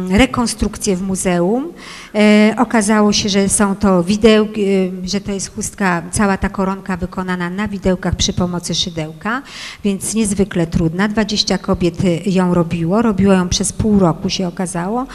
rekonstrukcję 0.09 0.95
w 0.95 1.01
muzeum. 1.01 1.73
E, 2.15 2.55
Okazało 2.57 3.13
się, 3.13 3.29
że 3.29 3.49
są 3.49 3.75
to 3.75 4.03
widełki, 4.03 4.63
e, 4.63 4.91
że 5.03 5.21
to 5.21 5.31
jest 5.31 5.55
chustka, 5.55 6.01
cała 6.11 6.37
ta 6.37 6.49
koronka 6.49 6.97
wykonana 6.97 7.49
na 7.49 7.67
widełkach 7.67 8.15
przy 8.15 8.33
pomocy 8.33 8.75
szydełka, 8.75 9.41
więc 9.83 10.13
niezwykle 10.13 10.67
trudna. 10.67 11.07
20 11.07 11.57
kobiet 11.57 11.97
ją 12.25 12.53
robiło, 12.53 13.01
robiło 13.01 13.33
ją 13.33 13.49
przez 13.49 13.73
pół 13.73 13.99
roku 13.99 14.29
się 14.29 14.47
okazało. 14.47 15.05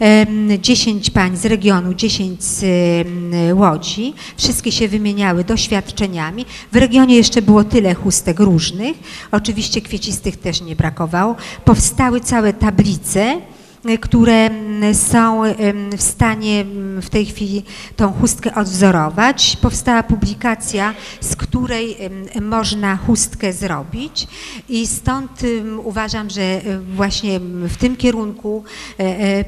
Em, 0.00 0.28
10 0.62 1.10
pań 1.10 1.36
z 1.36 1.46
regionu, 1.46 1.94
10 1.94 2.44
z 2.44 2.64
Łodzi. 3.54 4.14
Wszystkie 4.36 4.72
się 4.72 4.88
wymieniały 4.88 5.44
doświadczeniami. 5.44 6.46
W 6.72 6.76
regionie 6.76 7.16
jeszcze 7.16 7.42
było 7.42 7.64
tyle 7.64 7.94
chustek 7.94 8.40
różnych. 8.40 8.96
Oczywiście 9.32 9.80
kwiecistych 9.80 10.36
też 10.36 10.60
nie 10.60 10.76
brakowało. 10.76 11.36
Powstały 11.64 12.20
całe 12.20 12.52
tablice 12.52 13.40
które 14.00 14.46
mm, 14.46 14.94
są 14.94 15.44
em, 15.44 15.90
w 15.96 16.02
stanie 16.02 16.64
w 17.02 17.10
tej 17.10 17.26
chwili 17.26 17.62
tą 17.96 18.12
chustkę 18.12 18.54
odwzorować. 18.54 19.56
Powstała 19.60 20.02
publikacja, 20.02 20.94
z 21.20 21.36
której 21.36 21.96
można 22.42 22.96
chustkę 22.96 23.52
zrobić 23.52 24.26
i 24.68 24.86
stąd 24.86 25.42
uważam, 25.84 26.30
że 26.30 26.60
właśnie 26.94 27.40
w 27.68 27.76
tym 27.76 27.96
kierunku 27.96 28.64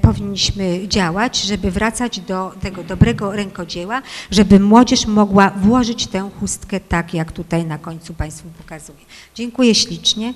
powinniśmy 0.02 0.88
działać, 0.88 1.42
żeby 1.42 1.70
wracać 1.70 2.20
do 2.20 2.52
tego 2.60 2.82
dobrego 2.82 3.32
rękodzieła, 3.32 4.02
żeby 4.30 4.60
młodzież 4.60 5.06
mogła 5.06 5.50
włożyć 5.50 6.06
tę 6.06 6.30
chustkę 6.40 6.80
tak, 6.80 7.14
jak 7.14 7.32
tutaj 7.32 7.64
na 7.64 7.78
końcu 7.78 8.14
Państwu 8.14 8.48
pokazuję. 8.58 8.98
Dziękuję 9.34 9.74
ślicznie. 9.74 10.34